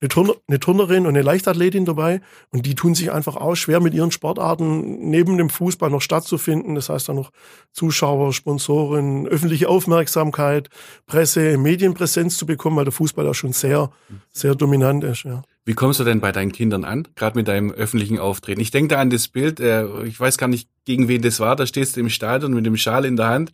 eine, 0.00 0.08
Turner, 0.08 0.34
eine 0.48 0.58
Turnerin 0.58 1.06
und 1.06 1.10
eine 1.10 1.22
Leichtathletin 1.22 1.84
dabei 1.84 2.20
und 2.50 2.64
die 2.64 2.74
tun 2.74 2.94
sich 2.94 3.12
einfach 3.12 3.36
auch 3.36 3.54
schwer 3.54 3.80
mit 3.80 3.92
ihren 3.92 4.10
Sportarten 4.10 5.10
neben 5.10 5.36
dem 5.36 5.50
Fußball 5.50 5.90
noch 5.90 6.00
stattzufinden. 6.00 6.74
Das 6.74 6.88
heißt 6.88 7.08
dann 7.08 7.16
noch 7.16 7.30
Zuschauer, 7.72 8.32
Sponsoren, 8.32 9.26
öffentliche 9.26 9.68
Aufmerksamkeit, 9.68 10.70
Presse, 11.06 11.58
Medienpräsenz 11.58 12.38
zu 12.38 12.46
bekommen, 12.46 12.76
weil 12.76 12.84
der 12.84 12.92
Fußball 12.92 13.24
da 13.24 13.34
schon 13.34 13.52
sehr, 13.52 13.90
sehr 14.32 14.54
dominant 14.54 15.04
ist. 15.04 15.24
Ja. 15.24 15.42
Wie 15.66 15.74
kommst 15.74 16.00
du 16.00 16.04
denn 16.04 16.20
bei 16.20 16.32
deinen 16.32 16.52
Kindern 16.52 16.84
an, 16.84 17.06
gerade 17.14 17.36
mit 17.36 17.46
deinem 17.46 17.70
öffentlichen 17.70 18.18
Auftreten? 18.18 18.60
Ich 18.60 18.70
denke 18.70 18.94
da 18.94 19.00
an 19.00 19.10
das 19.10 19.28
Bild, 19.28 19.60
äh, 19.60 20.04
ich 20.04 20.18
weiß 20.18 20.38
gar 20.38 20.48
nicht, 20.48 20.70
gegen 20.86 21.08
wen 21.08 21.20
das 21.20 21.40
war, 21.40 21.56
da 21.56 21.66
stehst 21.66 21.96
du 21.96 22.00
im 22.00 22.08
Stadion 22.08 22.54
mit 22.54 22.64
dem 22.64 22.78
Schal 22.78 23.04
in 23.04 23.16
der 23.16 23.28
Hand 23.28 23.52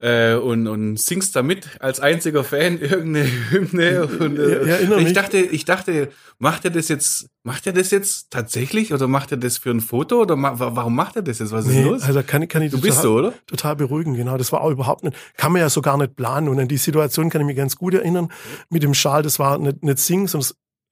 äh, 0.00 0.34
und, 0.34 0.66
und 0.66 0.98
singst 0.98 1.36
da 1.36 1.42
mit 1.42 1.68
als 1.80 2.00
einziger 2.00 2.42
Fan 2.42 2.78
irgendeine 2.80 3.26
Hymne. 3.50 4.06
Und, 4.06 4.38
äh, 4.38 4.66
Ja, 4.66 4.78
ich 4.80 4.88
mich. 4.88 5.12
dachte, 5.12 5.36
ich 5.38 5.64
dachte, 5.66 6.08
macht 6.38 6.64
er 6.64 6.70
das 6.70 6.88
jetzt, 6.88 7.26
macht 7.42 7.66
er 7.66 7.72
das 7.74 7.90
jetzt 7.90 8.30
tatsächlich 8.30 8.92
oder 8.94 9.08
macht 9.08 9.30
er 9.32 9.36
das 9.36 9.58
für 9.58 9.70
ein 9.70 9.80
Foto 9.80 10.22
oder 10.22 10.36
ma 10.36 10.58
wa- 10.58 10.70
warum 10.74 10.94
macht 10.94 11.16
er 11.16 11.22
das 11.22 11.38
jetzt? 11.38 11.52
Was 11.52 11.66
ist 11.66 11.74
Nee, 11.74 11.84
los? 11.84 12.02
also 12.02 12.22
kann, 12.22 12.42
ich- 12.42 12.48
kann 12.48 12.62
ich 12.62 12.70
Du 12.70 12.78
total, 12.78 12.90
bist 12.90 13.02
so, 13.02 13.14
oder? 13.14 13.34
total 13.46 13.76
beruhigen, 13.76 14.14
genau. 14.14 14.38
Das 14.38 14.52
war 14.52 14.62
auch 14.62 14.70
überhaupt 14.70 15.04
nicht, 15.04 15.16
kann 15.36 15.52
man 15.52 15.60
ja 15.60 15.68
so 15.68 15.82
gar 15.82 15.98
nicht 15.98 16.16
planen. 16.16 16.48
Und 16.48 16.58
an 16.58 16.68
die 16.68 16.78
Situation 16.78 17.28
kann 17.28 17.42
ich 17.42 17.46
mich 17.46 17.56
ganz 17.56 17.76
gut 17.76 17.92
erinnern. 17.94 18.28
Mit 18.70 18.82
dem 18.82 18.94
Schal, 18.94 19.22
das 19.22 19.38
war 19.38 19.58
nicht, 19.58 19.82
nicht 19.84 19.98
singen, 19.98 20.26
sondern 20.26 20.50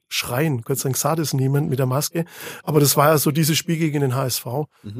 Schreien. 0.08 0.62
Gott 0.62 0.78
sei 0.78 0.88
Dank 0.88 0.96
sah 0.96 1.14
das 1.14 1.34
niemand 1.34 1.68
mit 1.68 1.78
der 1.78 1.86
Maske. 1.86 2.24
Aber 2.62 2.80
das 2.80 2.96
war 2.96 3.08
ja 3.08 3.18
so 3.18 3.30
dieses 3.30 3.56
Spiel 3.56 3.78
gegen 3.78 4.00
den 4.00 4.14
HSV, 4.14 4.44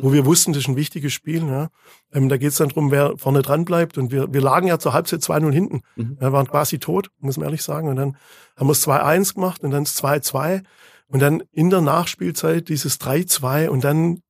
wo 0.03 0.13
wir 0.13 0.27
wussten, 0.27 0.53
das 0.53 0.63
ist 0.65 0.69
ein 0.69 0.77
wichtiges 0.77 1.13
Spiel. 1.13 1.47
Ja. 1.47 1.69
Ähm, 2.13 2.29
da 2.29 2.37
geht 2.37 2.51
es 2.51 2.59
dann 2.59 2.69
drum, 2.69 2.91
wer 2.91 3.17
vorne 3.17 3.43
dran 3.43 3.65
bleibt. 3.65 3.99
Und 3.99 4.13
wir, 4.13 4.33
wir 4.33 4.41
lagen 4.41 4.67
ja 4.67 4.79
zur 4.79 4.93
Halbzeit 4.93 5.21
2-0 5.21 5.53
hinten. 5.53 5.83
Wir 6.21 6.33
waren 6.33 6.47
quasi 6.47 6.79
tot, 6.79 7.11
muss 7.21 7.37
man 7.37 7.47
ehrlich 7.47 7.63
sagen. 7.63 7.89
Und 7.89 7.97
dann 7.97 8.17
haben 8.57 8.67
wir 8.67 8.73
es 8.73 8.87
2-1 8.87 9.35
gemacht 9.35 9.63
und 9.63 9.71
dann 9.71 9.85
das 9.85 10.03
2-2. 10.03 10.63
Und 11.09 11.21
dann 11.21 11.43
in 11.53 11.71
der 11.71 11.81
Nachspielzeit 11.81 12.69
dieses 12.69 13.01
3-2 13.01 13.69
und 13.69 13.83
dann 13.85 14.21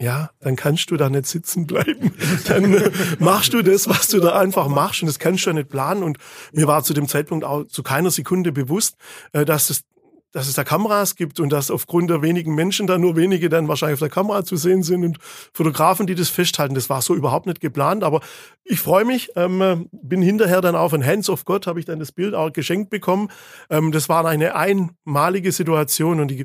ja, 0.00 0.30
dann 0.40 0.56
kannst 0.56 0.90
du 0.90 0.96
da 0.96 1.10
nicht 1.10 1.26
sitzen 1.26 1.66
bleiben. 1.66 2.12
Dann 2.46 2.72
äh, 2.72 2.90
machst 3.18 3.52
du 3.52 3.62
das, 3.62 3.88
was 3.88 4.08
du 4.08 4.20
da 4.20 4.38
einfach 4.38 4.68
machst 4.68 5.02
und 5.02 5.06
das 5.06 5.18
kannst 5.18 5.44
du 5.44 5.50
ja 5.50 5.54
nicht 5.54 5.68
planen. 5.68 6.02
Und 6.02 6.18
mir 6.52 6.66
war 6.66 6.84
zu 6.84 6.94
dem 6.94 7.08
Zeitpunkt 7.08 7.44
auch 7.44 7.64
zu 7.64 7.82
keiner 7.82 8.10
Sekunde 8.10 8.52
bewusst, 8.52 8.96
äh, 9.32 9.44
dass 9.44 9.70
es 9.70 9.84
dass 10.32 10.46
es 10.46 10.54
da 10.54 10.62
Kameras 10.62 11.16
gibt 11.16 11.40
und 11.40 11.50
dass 11.50 11.70
aufgrund 11.70 12.10
der 12.10 12.20
wenigen 12.20 12.54
Menschen 12.54 12.86
da 12.86 12.98
nur 12.98 13.16
wenige 13.16 13.48
dann 13.48 13.66
wahrscheinlich 13.66 13.94
auf 13.94 14.00
der 14.00 14.10
Kamera 14.10 14.44
zu 14.44 14.56
sehen 14.56 14.82
sind 14.82 15.02
und 15.02 15.18
Fotografen, 15.54 16.06
die 16.06 16.14
das 16.14 16.28
festhalten. 16.28 16.74
Das 16.74 16.90
war 16.90 17.00
so 17.00 17.14
überhaupt 17.14 17.46
nicht 17.46 17.60
geplant, 17.60 18.04
aber 18.04 18.20
ich 18.62 18.78
freue 18.78 19.06
mich, 19.06 19.30
ähm, 19.36 19.62
äh, 19.62 19.76
bin 19.90 20.20
hinterher 20.20 20.60
dann 20.60 20.76
auf 20.76 20.92
ein 20.92 21.04
Hands 21.04 21.28
of 21.30 21.46
God, 21.46 21.66
habe 21.66 21.80
ich 21.80 21.86
dann 21.86 21.98
das 21.98 22.12
Bild 22.12 22.34
auch 22.34 22.52
geschenkt 22.52 22.90
bekommen. 22.90 23.30
Ähm, 23.70 23.90
das 23.90 24.10
war 24.10 24.26
eine 24.26 24.54
einmalige 24.54 25.50
Situation 25.50 26.20
und 26.20 26.28
die 26.28 26.44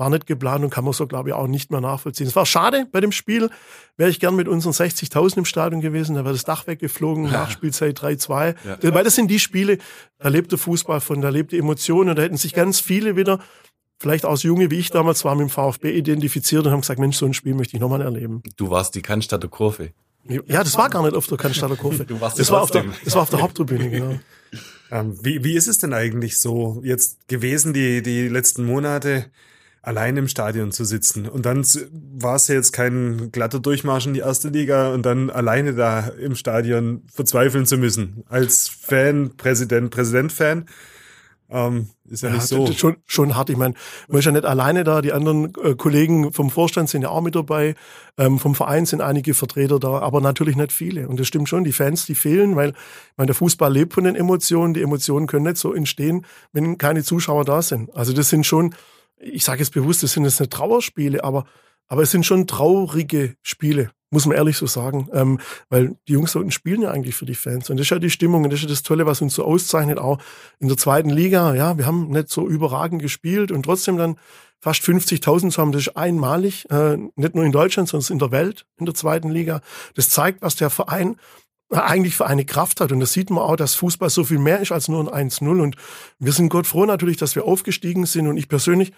war 0.00 0.08
nicht 0.08 0.26
geplant 0.26 0.64
und 0.64 0.70
kann 0.70 0.82
man 0.82 0.94
so, 0.94 1.06
glaube 1.06 1.28
ich, 1.28 1.34
auch 1.34 1.46
nicht 1.46 1.70
mehr 1.70 1.82
nachvollziehen. 1.82 2.26
Es 2.26 2.34
war 2.34 2.46
schade 2.46 2.86
bei 2.90 3.00
dem 3.00 3.12
Spiel. 3.12 3.50
Wäre 3.98 4.08
ich 4.08 4.18
gern 4.18 4.34
mit 4.34 4.48
unseren 4.48 4.72
60.000 4.72 5.36
im 5.36 5.44
Stadion 5.44 5.82
gewesen, 5.82 6.16
da 6.16 6.24
wäre 6.24 6.32
das 6.32 6.44
Dach 6.44 6.66
weggeflogen, 6.66 7.24
Nachspielzeit 7.30 8.00
3-2. 8.00 8.54
Weil 8.94 9.04
das 9.04 9.14
sind 9.14 9.30
die 9.30 9.38
Spiele, 9.38 9.76
da 10.18 10.28
lebt 10.30 10.52
der 10.52 10.58
Fußball 10.58 11.02
von, 11.02 11.20
da 11.20 11.28
lebt 11.28 11.52
die 11.52 11.58
Emotion 11.58 12.08
und 12.08 12.16
da 12.16 12.22
hätten 12.22 12.38
sich 12.38 12.54
ganz 12.54 12.80
viele 12.80 13.14
wieder, 13.14 13.40
vielleicht 13.98 14.24
aus 14.24 14.42
Junge 14.42 14.70
wie 14.70 14.78
ich 14.78 14.90
damals 14.90 15.22
war, 15.26 15.34
mit 15.34 15.48
dem 15.48 15.50
VfB 15.50 15.90
identifiziert 15.90 16.64
und 16.64 16.72
haben 16.72 16.80
gesagt, 16.80 16.98
Mensch, 16.98 17.18
so 17.18 17.26
ein 17.26 17.34
Spiel 17.34 17.54
möchte 17.54 17.76
ich 17.76 17.80
nochmal 17.80 18.00
erleben. 18.00 18.42
Du 18.56 18.70
warst 18.70 18.94
die 18.94 19.02
Cannstatter 19.02 19.48
Kurve. 19.48 19.92
Ja, 20.24 20.64
das 20.64 20.78
war 20.78 20.88
gar 20.88 21.02
nicht 21.02 21.14
auf 21.14 21.26
der 21.26 21.36
Cannstatter 21.36 21.76
Kurve. 21.76 22.04
Du 22.06 22.18
warst 22.22 22.38
das, 22.38 22.48
ja 22.48 22.54
war 22.54 22.62
auf 22.62 22.70
der, 22.70 22.84
trotzdem. 22.84 23.04
das 23.04 23.14
war 23.14 23.22
auf 23.22 23.30
der 23.30 23.42
Haupttribüne, 23.42 23.90
genau. 23.90 24.18
Ähm, 24.90 25.18
wie, 25.22 25.44
wie 25.44 25.54
ist 25.54 25.68
es 25.68 25.76
denn 25.76 25.92
eigentlich 25.92 26.40
so 26.40 26.80
jetzt 26.82 27.28
gewesen, 27.28 27.74
die, 27.74 28.02
die 28.02 28.28
letzten 28.28 28.64
Monate 28.64 29.26
allein 29.82 30.16
im 30.16 30.28
Stadion 30.28 30.72
zu 30.72 30.84
sitzen? 30.84 31.28
Und 31.28 31.46
dann 31.46 31.64
war 32.18 32.36
es 32.36 32.48
ja 32.48 32.54
jetzt 32.54 32.72
kein 32.72 33.30
glatter 33.32 33.60
Durchmarsch 33.60 34.06
in 34.06 34.14
die 34.14 34.20
erste 34.20 34.48
Liga 34.48 34.92
und 34.92 35.04
dann 35.06 35.30
alleine 35.30 35.74
da 35.74 36.08
im 36.08 36.34
Stadion 36.34 37.02
verzweifeln 37.12 37.66
zu 37.66 37.78
müssen. 37.78 38.24
Als 38.28 38.68
Fan, 38.68 39.36
Präsident, 39.36 39.90
Präsident-Fan. 39.90 40.66
Ähm, 41.52 41.88
ist 42.08 42.22
ja, 42.22 42.28
Ja, 42.28 42.36
nicht 42.36 42.46
so. 42.46 42.70
schon, 42.72 42.96
schon 43.06 43.34
hart. 43.34 43.50
Ich 43.50 43.56
meine, 43.56 43.74
man 44.06 44.18
ist 44.20 44.24
ja 44.24 44.30
nicht 44.30 44.44
alleine 44.44 44.84
da. 44.84 45.02
Die 45.02 45.12
anderen 45.12 45.52
äh, 45.62 45.74
Kollegen 45.74 46.32
vom 46.32 46.48
Vorstand 46.48 46.88
sind 46.88 47.02
ja 47.02 47.08
auch 47.08 47.22
mit 47.22 47.34
dabei. 47.34 47.74
Ähm, 48.16 48.38
vom 48.38 48.54
Verein 48.54 48.86
sind 48.86 49.00
einige 49.00 49.34
Vertreter 49.34 49.80
da, 49.80 49.98
aber 49.98 50.20
natürlich 50.20 50.54
nicht 50.54 50.70
viele. 50.72 51.08
Und 51.08 51.18
das 51.18 51.26
stimmt 51.26 51.48
schon. 51.48 51.64
Die 51.64 51.72
Fans, 51.72 52.06
die 52.06 52.14
fehlen, 52.14 52.54
weil 52.54 52.70
ich 52.70 53.16
meine, 53.16 53.26
der 53.26 53.34
Fußball 53.34 53.72
lebt 53.72 53.94
von 53.94 54.04
den 54.04 54.14
Emotionen. 54.14 54.74
Die 54.74 54.82
Emotionen 54.82 55.26
können 55.26 55.44
nicht 55.46 55.56
so 55.56 55.74
entstehen, 55.74 56.24
wenn 56.52 56.78
keine 56.78 57.02
Zuschauer 57.02 57.44
da 57.44 57.62
sind. 57.62 57.92
Also 57.96 58.12
das 58.12 58.28
sind 58.28 58.46
schon, 58.46 58.72
ich 59.20 59.44
sage 59.44 59.60
jetzt 59.60 59.72
bewusst, 59.72 60.02
das 60.02 60.12
sind 60.12 60.24
jetzt 60.24 60.40
nicht 60.40 60.52
Trauerspiele, 60.52 61.22
aber, 61.22 61.44
aber 61.86 62.02
es 62.02 62.10
sind 62.10 62.26
schon 62.26 62.46
traurige 62.46 63.36
Spiele. 63.42 63.90
Muss 64.12 64.26
man 64.26 64.36
ehrlich 64.36 64.56
so 64.56 64.66
sagen. 64.66 65.08
Ähm, 65.12 65.38
weil 65.68 65.94
die 66.08 66.14
Jungs 66.14 66.32
da 66.32 66.40
unten 66.40 66.50
spielen 66.50 66.82
ja 66.82 66.90
eigentlich 66.90 67.14
für 67.14 67.26
die 67.26 67.36
Fans. 67.36 67.70
Und 67.70 67.76
das 67.76 67.86
ist 67.86 67.90
ja 67.90 68.00
die 68.00 68.10
Stimmung 68.10 68.42
und 68.42 68.50
das 68.50 68.58
ist 68.58 68.64
ja 68.64 68.68
das 68.68 68.82
Tolle, 68.82 69.06
was 69.06 69.22
uns 69.22 69.34
so 69.34 69.44
auszeichnet, 69.44 69.98
auch 69.98 70.18
in 70.58 70.66
der 70.66 70.76
zweiten 70.76 71.10
Liga. 71.10 71.54
Ja, 71.54 71.78
wir 71.78 71.86
haben 71.86 72.08
nicht 72.08 72.28
so 72.28 72.48
überragend 72.48 73.00
gespielt 73.00 73.52
und 73.52 73.62
trotzdem 73.62 73.96
dann 73.96 74.16
fast 74.58 74.82
50.000 74.82 75.50
zu 75.50 75.60
haben, 75.60 75.70
das 75.70 75.82
ist 75.82 75.96
einmalig. 75.96 76.68
Äh, 76.70 76.96
nicht 77.14 77.36
nur 77.36 77.44
in 77.44 77.52
Deutschland, 77.52 77.88
sondern 77.88 78.12
in 78.12 78.18
der 78.18 78.32
Welt, 78.32 78.66
in 78.78 78.86
der 78.86 78.94
zweiten 78.94 79.30
Liga. 79.30 79.60
Das 79.94 80.10
zeigt, 80.10 80.42
was 80.42 80.56
der 80.56 80.70
Verein 80.70 81.16
eigentlich 81.70 82.16
für 82.16 82.26
eine 82.26 82.44
Kraft 82.44 82.80
hat. 82.80 82.92
Und 82.92 83.00
das 83.00 83.12
sieht 83.12 83.30
man 83.30 83.44
auch, 83.44 83.56
dass 83.56 83.74
Fußball 83.74 84.10
so 84.10 84.24
viel 84.24 84.38
mehr 84.38 84.60
ist 84.60 84.72
als 84.72 84.88
nur 84.88 85.12
ein 85.12 85.30
1-0. 85.30 85.60
Und 85.60 85.76
wir 86.18 86.32
sind 86.32 86.48
Gott 86.48 86.66
froh 86.66 86.84
natürlich, 86.84 87.16
dass 87.16 87.36
wir 87.36 87.44
aufgestiegen 87.44 88.06
sind. 88.06 88.26
Und 88.26 88.36
ich 88.36 88.48
persönlich, 88.48 88.92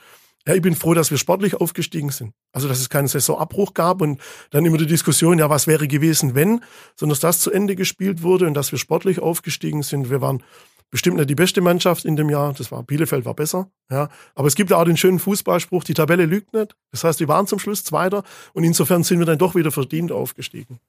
ja, 0.47 0.55
ich 0.55 0.63
bin 0.63 0.75
froh, 0.75 0.95
dass 0.95 1.11
wir 1.11 1.19
sportlich 1.19 1.55
aufgestiegen 1.55 2.11
sind. 2.11 2.33
Also, 2.53 2.69
dass 2.69 2.81
es 2.81 2.89
keinen 2.89 3.09
Saisonabbruch 3.09 3.75
gab 3.75 4.01
und 4.01 4.21
dann 4.51 4.65
immer 4.65 4.79
die 4.79 4.87
Diskussion, 4.87 5.39
ja, 5.39 5.51
was 5.51 5.67
wäre 5.67 5.87
gewesen, 5.87 6.35
wenn, 6.35 6.63
sondern 6.97 7.15
dass 7.15 7.21
das 7.21 7.41
zu 7.41 7.51
Ende 7.51 7.77
gespielt 7.77 8.23
wurde 8.23 8.47
und 8.47 8.55
dass 8.55 8.73
wir 8.73 8.79
sportlich 8.79 9.21
aufgestiegen 9.21 9.83
sind. 9.83 10.11
Wir 10.11 10.21
waren 10.21 10.43
bestimmt 10.91 11.17
nicht 11.17 11.31
die 11.31 11.35
beste 11.35 11.61
Mannschaft 11.61 12.05
in 12.05 12.17
dem 12.17 12.31
Jahr. 12.31 12.53
Das 12.55 12.71
war, 12.73 12.83
Bielefeld 12.83 13.25
war 13.25 13.35
besser, 13.35 13.71
ja. 13.91 14.09
Aber 14.35 14.49
es 14.49 14.55
gibt 14.55 14.71
ja 14.71 14.79
auch 14.79 14.85
den 14.85 14.97
schönen 14.97 15.19
Fußballspruch, 15.19 15.85
die 15.85 15.95
Tabelle 15.95 16.27
lügt 16.27 16.53
nicht. 16.55 16.75
Das 16.91 17.05
heißt, 17.05 17.21
wir 17.21 17.29
waren 17.29 17.47
zum 17.47 17.59
Schluss 17.59 17.85
Zweiter 17.85 18.25
und 18.53 18.65
insofern 18.65 19.05
sind 19.05 19.19
wir 19.19 19.27
dann 19.27 19.39
doch 19.39 19.55
wieder 19.55 19.71
verdient 19.73 20.13
aufgestiegen. 20.13 20.81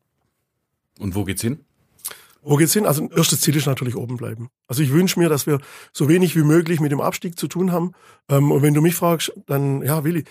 Und 1.00 1.16
wo 1.16 1.24
geht's 1.24 1.42
hin? 1.42 1.60
Wo 2.44 2.58
geht's 2.58 2.74
hin? 2.74 2.86
Also 2.86 3.10
erstes 3.16 3.42
Ziel 3.42 3.56
ist 3.56 3.68
natürlich 3.68 3.96
oben 3.96 4.18
bleiben. 4.18 4.50
Also 4.68 4.84
ich 4.84 4.92
wünsche 4.92 5.20
mir, 5.20 5.30
dass 5.30 5.48
wir 5.48 5.60
so 5.94 6.10
wenig 6.10 6.36
wie 6.36 6.44
möglich 6.44 6.80
mit 6.80 6.92
dem 6.92 7.02
Abstieg 7.02 7.40
zu 7.40 7.48
tun 7.48 7.72
haben. 7.72 7.94
Ähm, 8.30 8.52
und 8.52 8.62
wenn 8.62 8.74
du 8.74 8.82
mich 8.82 8.96
fragst, 8.96 9.32
dann 9.46 9.82
ja, 9.82 10.04
Willi, 10.04 10.26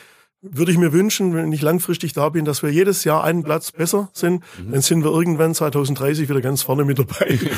würde 0.45 0.73
ich 0.73 0.79
mir 0.79 0.93
wünschen, 0.93 1.35
wenn 1.35 1.53
ich 1.53 1.63
langfristig 1.63 2.15
da 2.15 2.29
bin, 2.29 2.45
dass 2.45 2.65
wir 2.65 2.71
jedes 2.71 3.05
Jahr 3.05 3.23
einen 3.23 3.45
Platz 3.45 3.71
besser 3.71 4.11
sind. 4.13 4.43
Dann 4.71 4.81
sind 4.83 5.05
wir 5.05 5.13
irgendwann 5.13 5.55
2030 5.55 6.29
wieder 6.29 6.41
ganz 6.41 6.63
vorne 6.63 6.85
mit 6.85 6.99
dabei. 6.99 7.39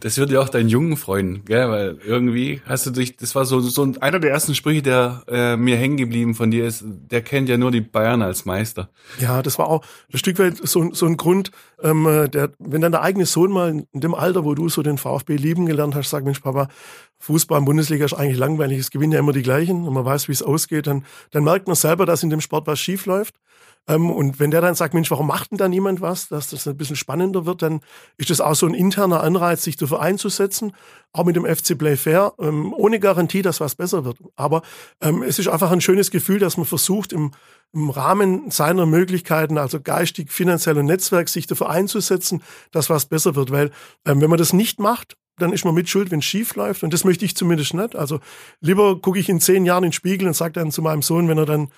Das 0.00 0.18
wird 0.18 0.30
ja 0.30 0.40
auch 0.40 0.48
deinen 0.48 0.68
Jungen 0.68 0.96
freuen, 0.96 1.44
gell? 1.44 1.68
Weil 1.68 1.98
irgendwie 2.04 2.60
hast 2.66 2.86
du 2.86 2.90
dich, 2.90 3.16
das 3.16 3.34
war 3.34 3.44
so, 3.44 3.60
so 3.60 3.82
ein- 3.82 4.00
einer 4.02 4.18
der 4.20 4.30
ersten 4.30 4.54
Sprüche, 4.54 4.82
der 4.82 5.22
äh, 5.26 5.56
mir 5.56 5.76
hängen 5.76 5.96
geblieben 5.96 6.34
von 6.34 6.50
dir 6.50 6.66
ist, 6.66 6.84
der 6.86 7.22
kennt 7.22 7.48
ja 7.48 7.56
nur 7.56 7.70
die 7.70 7.80
Bayern 7.80 8.22
als 8.22 8.44
Meister. 8.44 8.88
Ja, 9.18 9.42
das 9.42 9.58
war 9.58 9.68
auch 9.68 9.84
ein 10.12 10.18
Stück 10.18 10.38
weit 10.38 10.58
so, 10.62 10.92
so 10.92 11.06
ein 11.06 11.16
Grund, 11.16 11.50
ähm, 11.82 12.06
äh, 12.06 12.28
der, 12.28 12.50
wenn 12.58 12.80
dann 12.82 12.92
der 12.92 13.02
eigene 13.02 13.26
Sohn 13.26 13.50
mal 13.50 13.84
in 13.92 14.00
dem 14.00 14.14
Alter, 14.14 14.44
wo 14.44 14.54
du 14.54 14.68
so 14.68 14.82
den 14.82 14.98
VfB 14.98 15.36
lieben 15.36 15.66
gelernt 15.66 15.94
hast, 15.94 16.10
sagt, 16.10 16.24
Mensch, 16.24 16.40
Papa, 16.40 16.68
Fußball 17.18 17.58
in 17.58 17.64
Bundesliga 17.64 18.04
ist 18.04 18.14
eigentlich 18.14 18.38
langweilig, 18.38 18.78
es 18.78 18.90
gewinnen 18.90 19.12
ja 19.12 19.18
immer 19.18 19.32
die 19.32 19.42
gleichen 19.42 19.86
und 19.86 19.94
man 19.94 20.04
weiß, 20.04 20.28
wie 20.28 20.32
es 20.32 20.42
ausgeht, 20.42 20.86
dann, 20.86 21.04
dann 21.30 21.44
merkt 21.44 21.66
man 21.66 21.76
selber, 21.76 22.06
dass 22.06 22.22
in 22.22 22.30
dem 22.30 22.40
Sport 22.40 22.66
was 22.66 22.78
schief 22.78 23.06
läuft. 23.06 23.34
Ähm, 23.88 24.10
und 24.10 24.40
wenn 24.40 24.50
der 24.50 24.60
dann 24.60 24.74
sagt, 24.74 24.94
Mensch, 24.94 25.10
warum 25.10 25.28
macht 25.28 25.50
denn 25.50 25.58
da 25.58 25.68
niemand 25.68 26.00
was, 26.00 26.28
dass 26.28 26.50
das 26.50 26.66
ein 26.66 26.76
bisschen 26.76 26.96
spannender 26.96 27.46
wird, 27.46 27.62
dann 27.62 27.80
ist 28.16 28.30
das 28.30 28.40
auch 28.40 28.54
so 28.54 28.66
ein 28.66 28.74
interner 28.74 29.22
Anreiz, 29.22 29.62
sich 29.62 29.76
dafür 29.76 30.00
einzusetzen, 30.00 30.72
auch 31.12 31.24
mit 31.24 31.36
dem 31.36 31.46
FC 31.46 31.78
Play 31.78 31.96
Fair, 31.96 32.34
ähm, 32.40 32.72
ohne 32.72 32.98
Garantie, 32.98 33.42
dass 33.42 33.60
was 33.60 33.76
besser 33.76 34.04
wird. 34.04 34.18
Aber 34.34 34.62
ähm, 35.00 35.22
es 35.22 35.38
ist 35.38 35.48
einfach 35.48 35.70
ein 35.70 35.80
schönes 35.80 36.10
Gefühl, 36.10 36.38
dass 36.38 36.56
man 36.56 36.66
versucht, 36.66 37.12
im, 37.12 37.30
im 37.72 37.90
Rahmen 37.90 38.50
seiner 38.50 38.86
Möglichkeiten, 38.86 39.56
also 39.56 39.80
geistig, 39.80 40.32
finanziell 40.32 40.78
und 40.78 40.86
Netzwerk, 40.86 41.28
sich 41.28 41.46
dafür 41.46 41.70
einzusetzen, 41.70 42.42
dass 42.72 42.90
was 42.90 43.06
besser 43.06 43.36
wird. 43.36 43.50
Weil 43.52 43.70
ähm, 44.04 44.20
wenn 44.20 44.30
man 44.30 44.38
das 44.38 44.52
nicht 44.52 44.80
macht, 44.80 45.16
dann 45.38 45.52
ist 45.52 45.64
man 45.64 45.74
mit 45.74 45.88
schuld, 45.88 46.10
wenn 46.10 46.20
es 46.20 46.24
schief 46.24 46.54
läuft. 46.54 46.82
Und 46.82 46.92
das 46.92 47.04
möchte 47.04 47.24
ich 47.24 47.36
zumindest 47.36 47.74
nicht. 47.74 47.96
Also 47.96 48.20
lieber 48.60 49.00
gucke 49.00 49.18
ich 49.18 49.28
in 49.28 49.40
zehn 49.40 49.64
Jahren 49.64 49.84
in 49.84 49.88
den 49.90 49.92
Spiegel 49.92 50.26
und 50.26 50.34
sage 50.34 50.52
dann 50.52 50.70
zu 50.70 50.82
meinem 50.82 51.02
Sohn, 51.02 51.28
wenn 51.28 51.38
er 51.38 51.46
dann 51.46 51.68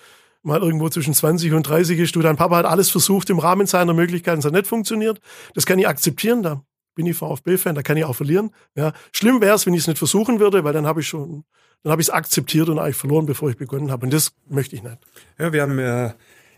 mal 0.41 0.61
irgendwo 0.61 0.89
zwischen 0.89 1.13
20 1.13 1.53
und 1.53 1.63
30 1.63 1.99
ist, 1.99 2.15
du, 2.15 2.21
dein 2.21 2.37
Papa 2.37 2.57
hat 2.57 2.65
alles 2.65 2.89
versucht 2.89 3.29
im 3.29 3.39
Rahmen 3.39 3.67
seiner 3.67 3.93
Möglichkeiten, 3.93 4.39
es 4.39 4.45
hat 4.45 4.53
nicht 4.53 4.67
funktioniert. 4.67 5.19
Das 5.53 5.65
kann 5.65 5.79
ich 5.79 5.87
akzeptieren, 5.87 6.43
da 6.43 6.63
bin 6.95 7.05
ich 7.05 7.17
VfB-Fan, 7.17 7.75
da 7.75 7.81
kann 7.81 7.97
ich 7.97 8.05
auch 8.05 8.15
verlieren. 8.15 8.51
Ja. 8.75 8.93
Schlimm 9.11 9.41
wäre 9.41 9.55
es, 9.55 9.65
wenn 9.65 9.73
ich 9.73 9.81
es 9.81 9.87
nicht 9.87 9.97
versuchen 9.97 10.39
würde, 10.39 10.63
weil 10.63 10.73
dann 10.73 10.85
habe 10.85 11.01
ich 11.01 11.07
schon, 11.07 11.43
dann 11.83 11.91
habe 11.91 12.01
ich 12.01 12.07
es 12.07 12.13
akzeptiert 12.13 12.69
und 12.69 12.79
eigentlich 12.79 12.95
verloren, 12.95 13.25
bevor 13.25 13.49
ich 13.49 13.57
begonnen 13.57 13.91
habe. 13.91 14.05
Und 14.05 14.13
das 14.13 14.33
möchte 14.47 14.75
ich 14.75 14.83
nicht. 14.83 14.97
Ja, 15.37 15.51
wir 15.53 15.61
haben 15.61 15.79
äh, 15.79 16.11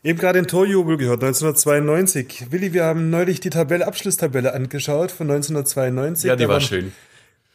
eben 0.04 0.20
gerade 0.20 0.40
den 0.40 0.48
Torjubel 0.48 0.98
gehört, 0.98 1.24
1992. 1.24 2.48
Willi, 2.52 2.74
wir 2.74 2.86
haben 2.86 3.10
neulich 3.10 3.40
die 3.40 3.50
Tabelle, 3.50 3.88
Abschlusstabelle 3.88 4.54
angeschaut 4.54 5.12
von 5.12 5.30
1992. 5.30 6.28
Ja, 6.28 6.36
die 6.36 6.44
Da 6.44 6.48
war 6.50 6.56
waren- 6.56 6.62
schön. 6.62 6.92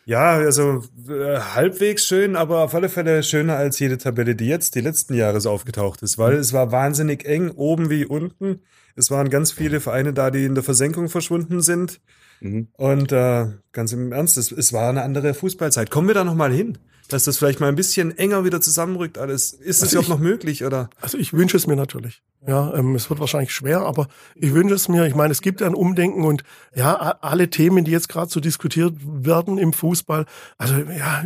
Ja, 0.09 0.35
also 0.35 0.85
äh, 1.09 1.39
halbwegs 1.41 2.07
schön, 2.07 2.37
aber 2.37 2.61
auf 2.61 2.75
alle 2.77 2.89
Fälle 2.89 3.25
schöner 3.25 3.57
als 3.57 3.81
jede 3.81 3.99
Tabelle, 3.99 4.37
die 4.37 4.47
jetzt 4.47 4.77
die 4.77 4.81
letzten 4.81 5.15
Jahre 5.15 5.41
so 5.41 5.51
aufgetaucht 5.51 6.01
ist, 6.03 6.17
weil 6.17 6.35
es 6.35 6.53
war 6.53 6.71
wahnsinnig 6.71 7.25
eng, 7.27 7.51
oben 7.51 7.91
wie 7.91 8.05
unten. 8.07 8.61
Es 8.95 9.11
waren 9.11 9.31
ganz 9.31 9.51
viele 9.51 9.81
Vereine 9.81 10.13
da, 10.13 10.31
die 10.31 10.45
in 10.45 10.55
der 10.55 10.63
Versenkung 10.63 11.09
verschwunden 11.09 11.61
sind. 11.61 12.01
Mhm. 12.41 12.69
Und 12.75 13.11
äh, 13.11 13.47
ganz 13.73 13.93
im 13.93 14.13
Ernst, 14.13 14.37
es, 14.39 14.53
es 14.53 14.73
war 14.73 14.89
eine 14.91 15.03
andere 15.03 15.35
Fußballzeit. 15.35 15.91
Kommen 15.91 16.07
wir 16.07 16.15
da 16.15 16.23
noch 16.23 16.37
mal 16.37 16.53
hin, 16.53 16.79
dass 17.09 17.25
das 17.25 17.39
vielleicht 17.39 17.61
mal 17.61 17.69
ein 17.69 17.77
bisschen 17.77 18.17
enger 18.17 18.45
wieder 18.45 18.61
zusammenrückt 18.61 19.19
alles. 19.19 19.53
Ist 19.53 19.79
es 19.79 19.83
Also 19.83 19.97
überhaupt 19.97 20.09
noch 20.09 20.19
möglich 20.19 20.65
oder? 20.65 20.91
Also 21.01 21.19
ich 21.19 21.33
wünsche 21.33 21.57
es 21.57 21.67
mir 21.67 21.77
natürlich. 21.77 22.23
Ja, 22.47 22.75
ähm, 22.75 22.95
es 22.95 23.11
wird 23.11 23.19
wahrscheinlich 23.21 23.53
schwer, 23.53 23.81
aber 23.81 24.09
ich 24.35 24.55
wünsche 24.55 24.75
es 24.75 24.89
mir. 24.89 25.07
Ich 25.07 25.15
meine, 25.15 25.33
es 25.33 25.41
gibt 25.41 25.63
ein 25.63 25.75
Umdenken 25.75 26.25
und 26.25 26.45
ja, 26.75 26.95
alle 26.95 27.51
Themen, 27.51 27.85
die 27.85 27.91
jetzt 27.91 28.09
gerade 28.09 28.31
so 28.31 28.41
diskutiert 28.41 28.95
werden 29.01 29.59
im 29.59 29.73
Fußball. 29.73 30.27
Also 30.59 30.75
ja, 30.77 31.25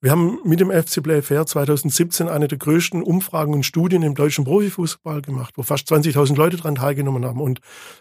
wir 0.00 0.12
haben 0.12 0.38
mit 0.44 0.60
dem 0.60 0.70
FC 0.70 1.02
Play 1.02 1.22
Fair 1.22 1.44
2017 1.44 2.28
eine 2.28 2.46
der 2.46 2.58
größten 2.58 3.02
Umfragen 3.02 3.52
und 3.52 3.64
Studien 3.64 4.02
im 4.02 4.14
deutschen 4.14 4.44
Profifußball 4.44 5.22
gemacht, 5.22 5.54
wo 5.56 5.62
fast 5.62 5.90
20.000 5.90 6.36
Leute 6.36 6.56
dran 6.56 6.76
teilgenommen 6.76 7.24
haben. 7.24 7.40
Und 7.40 7.60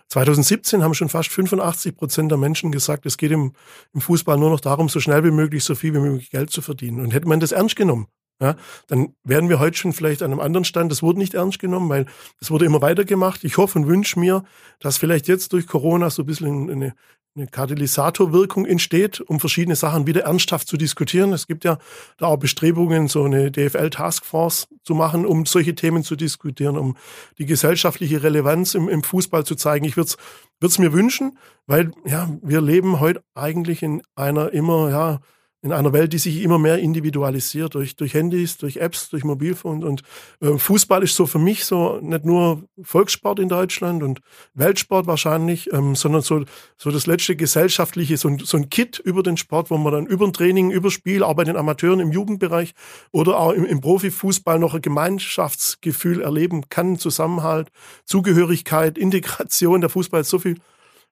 2017 0.10 0.84
haben 0.84 0.94
schon 0.94 1.10
fast 1.10 1.30
85 1.30 1.96
Prozent 1.96 2.30
der 2.30 2.38
Menschen 2.38 2.72
gesagt, 2.72 3.08
es 3.08 3.18
geht 3.18 3.32
im, 3.32 3.54
im 3.94 4.02
Fußball 4.02 4.38
nur 4.38 4.52
noch 4.52 4.60
darum, 4.60 4.90
so 4.90 5.00
schnell 5.00 5.24
wie 5.24 5.32
möglich, 5.32 5.64
so 5.64 5.74
viel 5.74 5.94
wie 5.96 6.00
möglich 6.00 6.30
Geld 6.30 6.52
zu 6.52 6.62
verdienen. 6.62 7.00
Und 7.00 7.16
hätte 7.16 7.28
man 7.28 7.40
das 7.40 7.52
ernst 7.52 7.76
genommen, 7.76 8.08
ja, 8.40 8.56
dann 8.86 9.16
wären 9.24 9.50
wir 9.50 9.58
heute 9.58 9.76
schon 9.76 9.94
vielleicht 9.94 10.22
an 10.22 10.32
einem 10.32 10.40
anderen 10.40 10.66
Stand. 10.66 10.92
Das 10.92 11.02
wurde 11.02 11.18
nicht 11.18 11.34
ernst 11.34 11.58
genommen, 11.58 11.90
weil 11.90 12.06
es 12.40 12.52
wurde 12.52 12.66
immer 12.66 12.82
weitergemacht. 12.84 13.44
Ich 13.44 13.58
hoffe 13.58 13.80
und 13.80 13.88
wünsche 13.88 14.20
mir, 14.20 14.44
dass 14.80 14.98
vielleicht 14.98 15.28
jetzt 15.28 15.54
durch 15.54 15.66
Corona 15.66 16.12
so 16.12 16.22
ein 16.22 16.28
bisschen 16.28 16.70
eine, 16.70 16.94
eine 17.38 17.48
Katalysatorwirkung 17.48 18.66
entsteht, 18.66 19.22
um 19.22 19.40
verschiedene 19.40 19.76
Sachen 19.76 20.08
wieder 20.08 20.22
ernsthaft 20.24 20.68
zu 20.68 20.76
diskutieren. 20.76 21.32
Es 21.34 21.48
gibt 21.48 21.64
ja 21.64 21.78
da 22.18 22.28
auch 22.28 22.38
Bestrebungen, 22.38 23.08
so 23.08 23.24
eine 23.24 23.52
DFL-Taskforce 23.52 24.68
zu 24.84 24.96
machen, 24.96 25.26
um 25.26 25.46
solche 25.46 25.76
Themen 25.76 26.04
zu 26.04 26.16
diskutieren, 26.16 26.78
um 26.78 26.98
die 27.38 27.46
gesellschaftliche 27.46 28.24
Relevanz 28.24 28.74
im, 28.74 28.90
im 28.90 29.04
Fußball 29.04 29.46
zu 29.46 29.56
zeigen. 29.56 29.86
Ich 29.86 29.98
würde 29.98 30.16
es 30.62 30.80
mir 30.80 30.94
wünschen, 30.94 31.38
weil 31.68 31.92
ja, 32.06 32.30
wir 32.42 32.62
leben 32.62 33.00
heute 33.00 33.24
eigentlich 33.36 33.84
in 33.84 34.02
einer 34.16 34.52
immer, 34.54 34.90
ja, 34.90 35.20
in 35.68 35.74
einer 35.74 35.92
Welt, 35.92 36.14
die 36.14 36.18
sich 36.18 36.42
immer 36.42 36.58
mehr 36.58 36.80
individualisiert 36.80 37.76
durch, 37.76 37.98
durch 37.98 38.14
Handys, 38.14 38.58
durch 38.58 38.78
Apps, 38.78 39.10
durch 39.10 39.26
Mobilfunk. 39.26 39.84
Und 39.84 40.02
äh, 40.40 40.58
Fußball 40.58 41.04
ist 41.04 41.16
so 41.16 41.26
für 41.26 41.40
mich 41.40 41.66
so 41.66 42.00
nicht 42.02 42.24
nur 42.24 42.64
Volkssport 42.82 43.40
in 43.40 43.50
Deutschland 43.50 44.02
und 44.02 44.22
Weltsport 44.54 45.08
wahrscheinlich, 45.08 45.72
ähm, 45.74 45.94
sondern 45.96 46.22
so, 46.22 46.46
so 46.78 46.90
das 46.90 47.06
letzte 47.06 47.36
gesellschaftliche, 47.36 48.16
so 48.16 48.30
ein, 48.30 48.40
so 48.40 48.56
ein 48.56 48.70
Kit 48.70 48.98
über 49.00 49.24
den 49.24 49.36
Sport, 49.36 49.70
wo 49.70 49.78
man 49.78 49.92
dann 49.92 50.06
über 50.06 50.26
ein 50.26 50.32
Training, 50.32 50.72
über 50.72 50.90
Spiel, 50.90 51.22
auch 51.22 51.34
bei 51.34 51.44
den 51.44 51.58
Amateuren 51.58 52.00
im 52.00 52.14
Jugendbereich 52.14 52.74
oder 53.12 53.38
auch 53.38 53.52
im, 53.52 53.66
im 53.66 53.82
Profifußball 53.82 54.60
noch 54.60 54.74
ein 54.74 54.82
Gemeinschaftsgefühl 54.82 56.22
erleben 56.22 56.70
kann, 56.70 56.98
Zusammenhalt, 56.98 57.72
Zugehörigkeit, 58.06 58.98
Integration. 58.98 59.82
Der 59.82 59.90
Fußball 59.90 60.22
hat 60.22 60.28
so 60.28 60.40
viel 60.40 60.56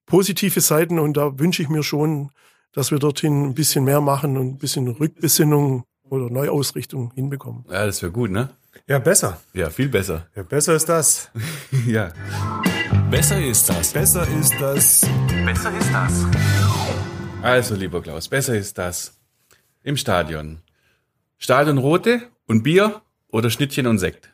positive 0.06 0.62
Seiten 0.62 0.98
und 0.98 1.18
da 1.18 1.38
wünsche 1.38 1.62
ich 1.62 1.68
mir 1.68 1.84
schon, 1.84 2.32
dass 2.76 2.92
wir 2.92 3.00
dorthin 3.00 3.46
ein 3.46 3.54
bisschen 3.56 3.86
mehr 3.86 4.02
machen 4.02 4.38
und 4.38 4.48
ein 4.48 4.58
bisschen 4.58 4.88
Rückbesinnung 4.90 5.86
oder 6.10 6.30
Neuausrichtung 6.30 7.12
hinbekommen. 7.16 7.64
Ja, 7.72 7.86
das 7.86 8.02
wäre 8.02 8.12
gut, 8.12 8.30
ne? 8.30 8.50
Ja, 8.86 9.00
besser. 9.00 9.42
Ja, 9.54 9.70
viel 9.70 9.88
besser. 9.88 10.28
Ja, 10.36 10.44
besser 10.44 10.76
ist 10.76 10.88
das. 10.90 11.32
ja. 11.88 12.12
Besser 13.10 13.44
ist 13.44 13.70
das. 13.70 13.94
Besser 13.94 14.28
ist 14.28 14.54
das. 14.60 15.02
Besser 15.46 15.78
ist 15.78 15.94
das. 15.94 16.26
Also, 17.42 17.76
lieber 17.76 18.02
Klaus, 18.02 18.28
besser 18.28 18.56
ist 18.56 18.78
das. 18.78 19.18
Im 19.84 19.96
Stadion. 19.96 20.60
Stadion 21.38 21.78
Rote 21.78 22.24
und 22.46 22.64
Bier 22.64 23.02
oder 23.30 23.50
Schnittchen 23.50 23.88
und 23.88 24.00
Sekt? 24.00 24.30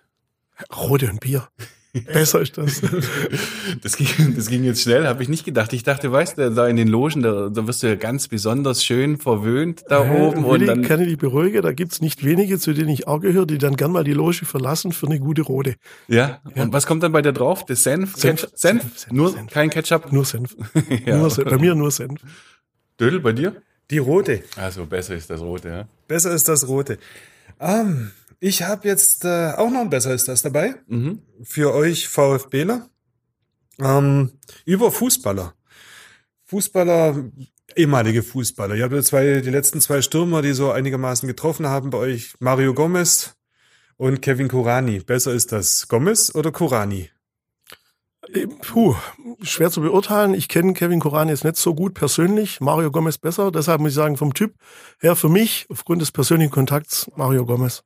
Rote 0.75 1.09
und 1.09 1.19
Bier. 1.19 1.47
Besser 1.93 2.41
ist 2.41 2.57
das. 2.57 2.81
Das 3.81 3.97
ging, 3.97 4.35
das 4.35 4.47
ging 4.47 4.63
jetzt 4.63 4.81
schnell, 4.81 5.07
habe 5.07 5.23
ich 5.23 5.29
nicht 5.29 5.43
gedacht. 5.43 5.73
Ich 5.73 5.83
dachte, 5.83 6.11
weißt 6.11 6.37
du, 6.37 6.51
da 6.51 6.67
in 6.67 6.75
den 6.75 6.87
Logen, 6.87 7.21
da, 7.23 7.49
da 7.49 7.67
wirst 7.67 7.81
du 7.83 7.87
ja 7.87 7.95
ganz 7.95 8.27
besonders 8.27 8.83
schön 8.85 9.17
verwöhnt 9.17 9.83
da 9.87 10.01
oben. 10.11 10.43
Willi, 10.45 10.61
Und 10.61 10.65
dann, 10.67 10.81
kann 10.83 10.99
ich 11.01 11.07
dich 11.07 11.17
beruhigen, 11.17 11.61
da 11.63 11.71
gibt's 11.71 11.99
nicht 12.01 12.23
wenige, 12.23 12.59
zu 12.59 12.73
denen 12.73 12.89
ich 12.89 13.07
auch 13.07 13.19
gehöre, 13.19 13.45
die 13.47 13.57
dann 13.57 13.75
gern 13.75 13.91
mal 13.91 14.03
die 14.03 14.13
Loge 14.13 14.45
verlassen 14.45 14.91
für 14.91 15.07
eine 15.07 15.19
gute 15.19 15.41
Rote. 15.41 15.75
ja, 16.07 16.39
und 16.55 16.71
was 16.73 16.85
kommt 16.85 17.01
dann 17.03 17.11
bei 17.11 17.21
dir 17.21 17.33
drauf? 17.33 17.65
Das 17.65 17.83
Senf? 17.83 18.15
Senf? 18.15 18.41
Senf? 18.53 18.81
Senf, 18.83 18.97
Senf, 18.99 19.11
Nur 19.11 19.31
Senf. 19.31 19.51
kein 19.51 19.69
Ketchup? 19.69 20.11
Nur 20.11 20.25
Senf. 20.25 20.55
Ja. 21.05 21.17
nur 21.17 21.29
Senf. 21.29 21.49
Bei 21.49 21.57
mir 21.57 21.73
nur 21.75 21.91
Senf. 21.91 22.19
Dödel 22.99 23.19
bei 23.19 23.31
dir? 23.33 23.55
Die 23.89 23.97
rote. 23.97 24.43
Also 24.55 24.85
besser 24.85 25.15
ist 25.15 25.29
das 25.29 25.41
rote, 25.41 25.67
ja. 25.69 25.87
Besser 26.07 26.31
ist 26.33 26.47
das 26.47 26.67
rote. 26.67 26.97
Ähm, 27.59 28.11
ich 28.41 28.63
habe 28.63 28.87
jetzt 28.87 29.23
äh, 29.23 29.51
auch 29.55 29.69
noch 29.69 29.81
ein 29.81 29.91
Besser 29.91 30.13
ist 30.13 30.27
das 30.27 30.41
dabei. 30.41 30.75
Mhm. 30.87 31.21
Für 31.43 31.73
euch 31.73 32.07
VfBler. 32.07 32.89
Ähm, 33.79 34.31
über 34.65 34.91
Fußballer. 34.91 35.53
Fußballer, 36.45 37.31
ehemalige 37.75 38.23
Fußballer. 38.23 38.75
Ihr 38.75 38.83
habt 38.83 38.93
ja 38.93 39.03
zwei, 39.03 39.41
die 39.41 39.49
letzten 39.51 39.79
zwei 39.79 40.01
Stürmer, 40.01 40.41
die 40.41 40.53
so 40.53 40.71
einigermaßen 40.71 41.27
getroffen 41.27 41.67
haben 41.67 41.91
bei 41.91 41.99
euch. 41.99 42.33
Mario 42.39 42.73
Gomez 42.73 43.35
und 43.95 44.23
Kevin 44.23 44.47
Kurani. 44.47 44.99
Besser 44.99 45.33
ist 45.33 45.51
das 45.51 45.87
Gomez 45.87 46.33
oder 46.33 46.51
Kurani? 46.51 47.11
Äh, 48.33 48.47
Puh, 48.47 48.95
schwer 49.43 49.69
zu 49.69 49.81
beurteilen. 49.81 50.33
Ich 50.33 50.47
kenne 50.47 50.73
Kevin 50.73 50.99
Koran 50.99 51.29
jetzt 51.29 51.43
nicht 51.43 51.57
so 51.57 51.75
gut 51.75 51.93
persönlich. 51.93 52.59
Mario 52.59 52.89
Gomez 52.89 53.19
besser. 53.19 53.51
Deshalb 53.51 53.81
muss 53.81 53.91
ich 53.91 53.95
sagen, 53.95 54.17
vom 54.17 54.33
Typ 54.33 54.55
her 54.99 55.15
für 55.15 55.29
mich, 55.29 55.67
aufgrund 55.69 56.01
des 56.01 56.11
persönlichen 56.11 56.51
Kontakts, 56.51 57.11
Mario 57.15 57.45
Gomez. 57.45 57.83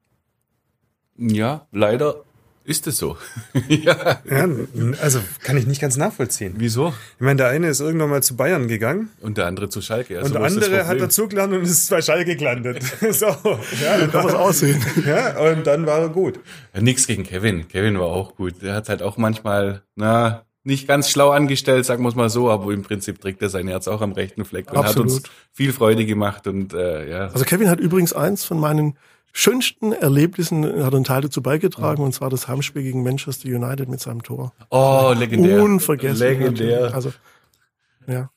Ja, 1.18 1.68
leider 1.72 2.24
ist 2.66 2.88
es 2.88 2.98
so. 2.98 3.16
ja. 3.68 4.20
Ja, 4.30 4.48
also 5.02 5.20
kann 5.44 5.56
ich 5.56 5.68
nicht 5.68 5.80
ganz 5.80 5.98
nachvollziehen. 5.98 6.56
Wieso? 6.58 6.94
Ich 7.16 7.22
meine, 7.22 7.38
der 7.38 7.48
eine 7.50 7.68
ist 7.68 7.80
irgendwann 7.80 8.10
mal 8.10 8.24
zu 8.24 8.36
Bayern 8.36 8.68
gegangen 8.68 9.10
Und 9.22 9.38
der 9.38 9.46
andere 9.46 9.70
zu 9.70 9.82
Schalke. 9.82 10.18
Also 10.18 10.28
und 10.28 10.34
der 10.34 10.44
andere 10.44 10.88
hat 10.88 11.00
dazu 11.00 11.28
gelernt 11.28 11.54
und 11.54 11.62
ist 11.62 11.90
bei 11.90 12.02
Schalke 12.02 12.36
gelandet. 12.36 12.82
so, 13.12 13.28
ja, 13.28 14.08
Kann 14.08 14.26
was 14.26 14.34
aussehen. 14.34 14.84
ja, 15.06 15.40
und 15.52 15.66
dann 15.68 15.86
war 15.86 16.00
er 16.00 16.10
gut. 16.10 16.40
Ja, 16.74 16.82
nix 16.82 17.06
gegen 17.06 17.24
Kevin. 17.24 17.68
Kevin 17.68 18.00
war 18.00 18.08
auch 18.08 18.36
gut. 18.36 18.62
Der 18.64 18.74
hat 18.74 18.90
halt 18.90 19.04
auch 19.04 19.18
manchmal, 19.18 19.84
na, 19.96 20.44
nicht 20.64 20.88
ganz 20.88 21.12
schlau 21.12 21.30
angestellt, 21.30 21.86
sagen 21.86 22.02
wir 22.04 22.10
es 22.10 22.16
mal 22.16 22.30
so, 22.30 22.50
aber 22.50 22.74
im 22.74 22.82
Prinzip 22.82 23.22
trägt 23.22 23.40
er 23.44 23.50
sein 23.50 23.68
Herz 23.68 23.88
auch 23.88 24.02
am 24.02 24.14
rechten 24.14 24.44
Fleck 24.44 24.72
und 24.72 24.78
Absolut. 24.80 25.12
hat 25.12 25.18
uns 25.18 25.30
viel 25.54 25.72
Freude 25.72 26.08
gemacht 26.08 26.48
und 26.48 26.74
äh, 26.74 27.08
ja. 27.08 27.28
Also 27.28 27.46
Kevin 27.46 27.70
hat 27.70 27.80
übrigens 27.80 28.14
eins 28.14 28.44
von 28.44 28.60
meinen 28.60 28.98
schönsten 29.38 29.92
Erlebnissen, 29.92 30.64
hat 30.84 30.96
einen 30.96 31.04
Teil 31.04 31.22
dazu 31.22 31.42
beigetragen, 31.42 32.02
und 32.02 32.14
zwar 32.14 32.30
das 32.30 32.48
Heimspiel 32.48 32.84
gegen 32.84 33.04
Manchester 33.04 33.50
United 33.50 33.90
mit 33.90 34.00
seinem 34.00 34.24
Tor. 34.24 34.54
Oh, 34.70 35.14
legendär. 35.16 35.62
Unvergessen. 35.62 36.20
Legendär. 36.26 36.94
Also, 36.96 37.12
ja. 38.08 38.30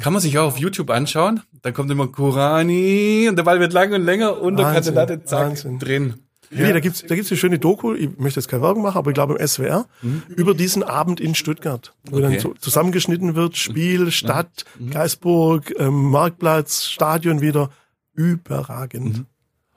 Kann 0.00 0.12
man 0.12 0.22
sich 0.22 0.38
auch 0.38 0.46
auf 0.46 0.58
YouTube 0.58 0.90
anschauen. 0.90 1.40
Da 1.62 1.72
kommt 1.72 1.90
immer 1.90 2.06
Kurani 2.06 3.26
und 3.28 3.34
der 3.36 3.42
Ball 3.42 3.58
wird 3.58 3.72
lang 3.72 3.92
und 3.92 4.04
länger 4.04 4.40
und 4.40 4.56
der 4.56 4.66
Wahnsinn, 4.66 4.94
zack 5.24 5.40
Wahnsinn. 5.48 5.78
drin. 5.80 6.14
Nee, 6.52 6.72
da 6.72 6.78
gibt's 6.78 7.02
da 7.04 7.16
gibt's 7.16 7.32
eine 7.32 7.38
schöne 7.38 7.58
Doku, 7.58 7.94
ich 7.94 8.16
möchte 8.16 8.38
jetzt 8.38 8.46
keine 8.46 8.62
Werbung 8.62 8.84
machen, 8.84 8.98
aber 8.98 9.10
ich 9.10 9.14
glaube 9.14 9.34
im 9.34 9.44
SWR, 9.44 9.86
über 10.28 10.54
diesen 10.54 10.84
Abend 10.84 11.18
in 11.18 11.34
Stuttgart, 11.34 11.92
wo 12.08 12.20
dann 12.20 12.30
Okay. 12.30 12.38
so 12.38 12.54
zusammengeschnitten 12.54 13.34
wird, 13.34 13.56
Spiel, 13.56 14.12
Stadt, 14.12 14.64
Geisburg, 14.92 15.74
ähm, 15.80 16.10
Marktplatz, 16.12 16.84
Stadion 16.84 17.40
wieder, 17.40 17.70
überragend. 18.12 19.24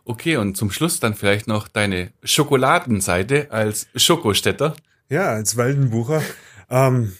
Okay, 0.09 0.37
und 0.37 0.55
zum 0.55 0.71
Schluss 0.71 1.01
dann 1.01 1.15
vielleicht 1.15 1.47
noch 1.47 1.67
deine 1.67 2.13
Schokoladenseite 2.23 3.51
als 3.51 3.87
Schokostädter. 3.93 4.73
Ja, 5.09 5.31
als 5.31 5.57
Waldenbucher. 5.57 6.21
Ähm, 6.69 7.11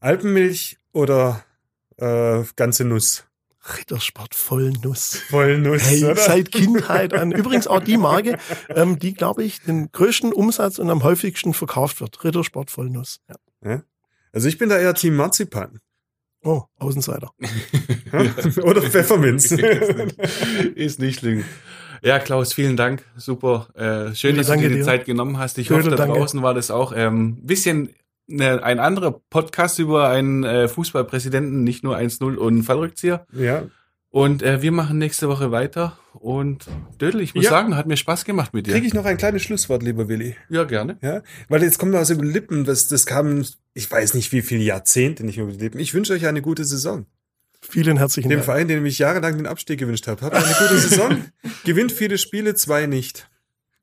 Alpenmilch 0.00 0.78
oder 0.92 1.44
äh, 1.96 2.42
ganze 2.56 2.84
Nuss? 2.84 3.24
Rittersport 3.78 4.34
voll 4.34 4.72
Nuss. 4.82 5.18
Vollnuss, 5.28 5.82
Hey, 5.84 6.04
oder? 6.04 6.16
seit 6.16 6.50
Kindheit 6.50 7.14
an. 7.14 7.30
Übrigens 7.40 7.68
auch 7.68 7.80
die 7.84 7.96
Marke, 7.96 8.38
ähm, 8.70 8.98
die, 8.98 9.14
glaube 9.14 9.44
ich, 9.44 9.60
den 9.62 9.92
größten 9.92 10.32
Umsatz 10.32 10.80
und 10.80 10.90
am 10.90 11.04
häufigsten 11.04 11.54
verkauft 11.54 12.00
wird. 12.00 12.24
Rittersport 12.24 12.72
Vollnuss. 12.72 13.20
Ja. 13.62 13.82
Also 14.32 14.48
ich 14.48 14.58
bin 14.58 14.68
da 14.68 14.78
eher 14.78 14.94
Team 14.94 15.14
Marzipan. 15.14 15.78
Oh, 16.42 16.62
Außenseiter. 16.76 17.30
oder 18.62 18.82
Pfefferminz. 18.82 19.50
Ist 20.74 20.98
nicht 21.00 21.20
schlimm. 21.20 21.44
Ja, 22.02 22.18
Klaus, 22.18 22.52
vielen 22.52 22.76
Dank. 22.76 23.04
Super. 23.16 23.68
Äh, 23.74 24.14
schön, 24.14 24.36
dass 24.36 24.46
du 24.46 24.52
dir 24.52 24.58
danke 24.60 24.68
die 24.70 24.74
dir. 24.76 24.84
Zeit 24.84 25.04
genommen 25.04 25.38
hast. 25.38 25.58
Ich 25.58 25.68
Bitte, 25.68 25.80
hoffe, 25.80 25.90
da 25.90 25.96
danke. 25.96 26.18
draußen 26.18 26.42
war 26.42 26.54
das 26.54 26.70
auch 26.70 26.92
ähm, 26.94 27.38
bisschen 27.44 27.90
ne, 28.26 28.62
ein 28.62 28.78
anderer 28.78 29.20
Podcast 29.30 29.78
über 29.78 30.08
einen 30.08 30.44
äh, 30.44 30.68
Fußballpräsidenten, 30.68 31.64
nicht 31.64 31.82
nur 31.84 31.96
1-0 31.96 32.36
und 32.36 32.62
Fallrückzieher. 32.62 33.26
ja, 33.32 33.64
Und 34.10 34.42
äh, 34.42 34.62
wir 34.62 34.72
machen 34.72 34.98
nächste 34.98 35.28
Woche 35.28 35.50
weiter. 35.50 35.98
Und 36.14 36.66
Dödel, 37.00 37.20
ich 37.20 37.34
muss 37.34 37.44
Ja. 37.44 37.50
sagen, 37.50 37.76
hat 37.76 37.86
mir 37.86 37.96
Spaß 37.96 38.24
gemacht 38.24 38.52
mit 38.54 38.66
dir. 38.66 38.72
kriege 38.72 38.86
ich 38.86 38.94
noch 38.94 39.04
ein 39.04 39.16
kleines 39.18 39.42
Schlusswort, 39.42 39.82
lieber 39.82 40.08
Willi. 40.08 40.34
Ja, 40.48 40.64
gerne. 40.64 40.96
Ja, 41.00 41.22
weil 41.48 41.62
jetzt 41.62 41.78
kommt 41.78 41.94
aus 41.94 42.08
den 42.08 42.20
Lippen, 42.20 42.64
das, 42.64 42.88
das 42.88 43.06
kam, 43.06 43.44
ich 43.74 43.90
weiß 43.90 44.14
nicht 44.14 44.32
wie 44.32 44.42
viele 44.42 44.62
Jahrzehnte 44.64 45.24
nicht 45.24 45.36
mehr 45.36 45.44
über 45.46 45.52
die 45.52 45.60
Lippen. 45.62 45.78
Ich 45.78 45.94
wünsche 45.94 46.12
euch 46.14 46.26
eine 46.26 46.42
gute 46.42 46.64
Saison. 46.64 47.06
Vielen 47.60 47.96
herzlichen 47.98 48.28
Dem 48.28 48.38
Dank. 48.38 48.44
Verein, 48.46 48.68
dem 48.68 48.86
ich 48.86 48.98
jahrelang 48.98 49.36
den 49.36 49.46
Abstieg 49.46 49.78
gewünscht 49.80 50.06
habe. 50.06 50.22
Habt 50.24 50.34
eine 50.34 50.54
gute 50.54 50.78
Saison, 50.78 51.24
gewinnt 51.64 51.92
viele 51.92 52.16
Spiele, 52.18 52.54
zwei 52.54 52.86
nicht. 52.86 53.28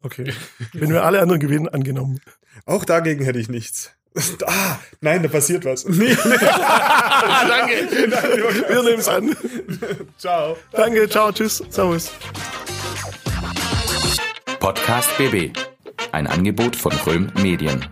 Okay. 0.01 0.33
Wenn 0.73 0.91
wir 0.91 1.03
alle 1.03 1.19
anderen 1.21 1.39
gewinnen, 1.39 1.67
angenommen. 1.67 2.19
Auch 2.65 2.85
dagegen 2.85 3.23
hätte 3.25 3.39
ich 3.39 3.49
nichts. 3.49 3.91
Ah, 4.47 4.79
nein, 5.01 5.23
da 5.23 5.27
passiert 5.29 5.65
was. 5.65 5.83
Nee, 5.89 6.15
Danke. 6.15 7.73
Wir 8.69 8.83
nehmen 8.83 8.99
es 8.99 9.07
an. 9.09 9.35
ciao. 10.17 10.55
Danke, 10.71 11.09
ciao, 11.09 11.33
tschüss, 11.33 11.61
servus. 11.69 12.11
Podcast 14.59 15.09
BB. 15.17 15.51
Ein 16.13 16.27
Angebot 16.27 16.77
von 16.77 16.93
Röhm 17.05 17.29
Medien. 17.41 17.85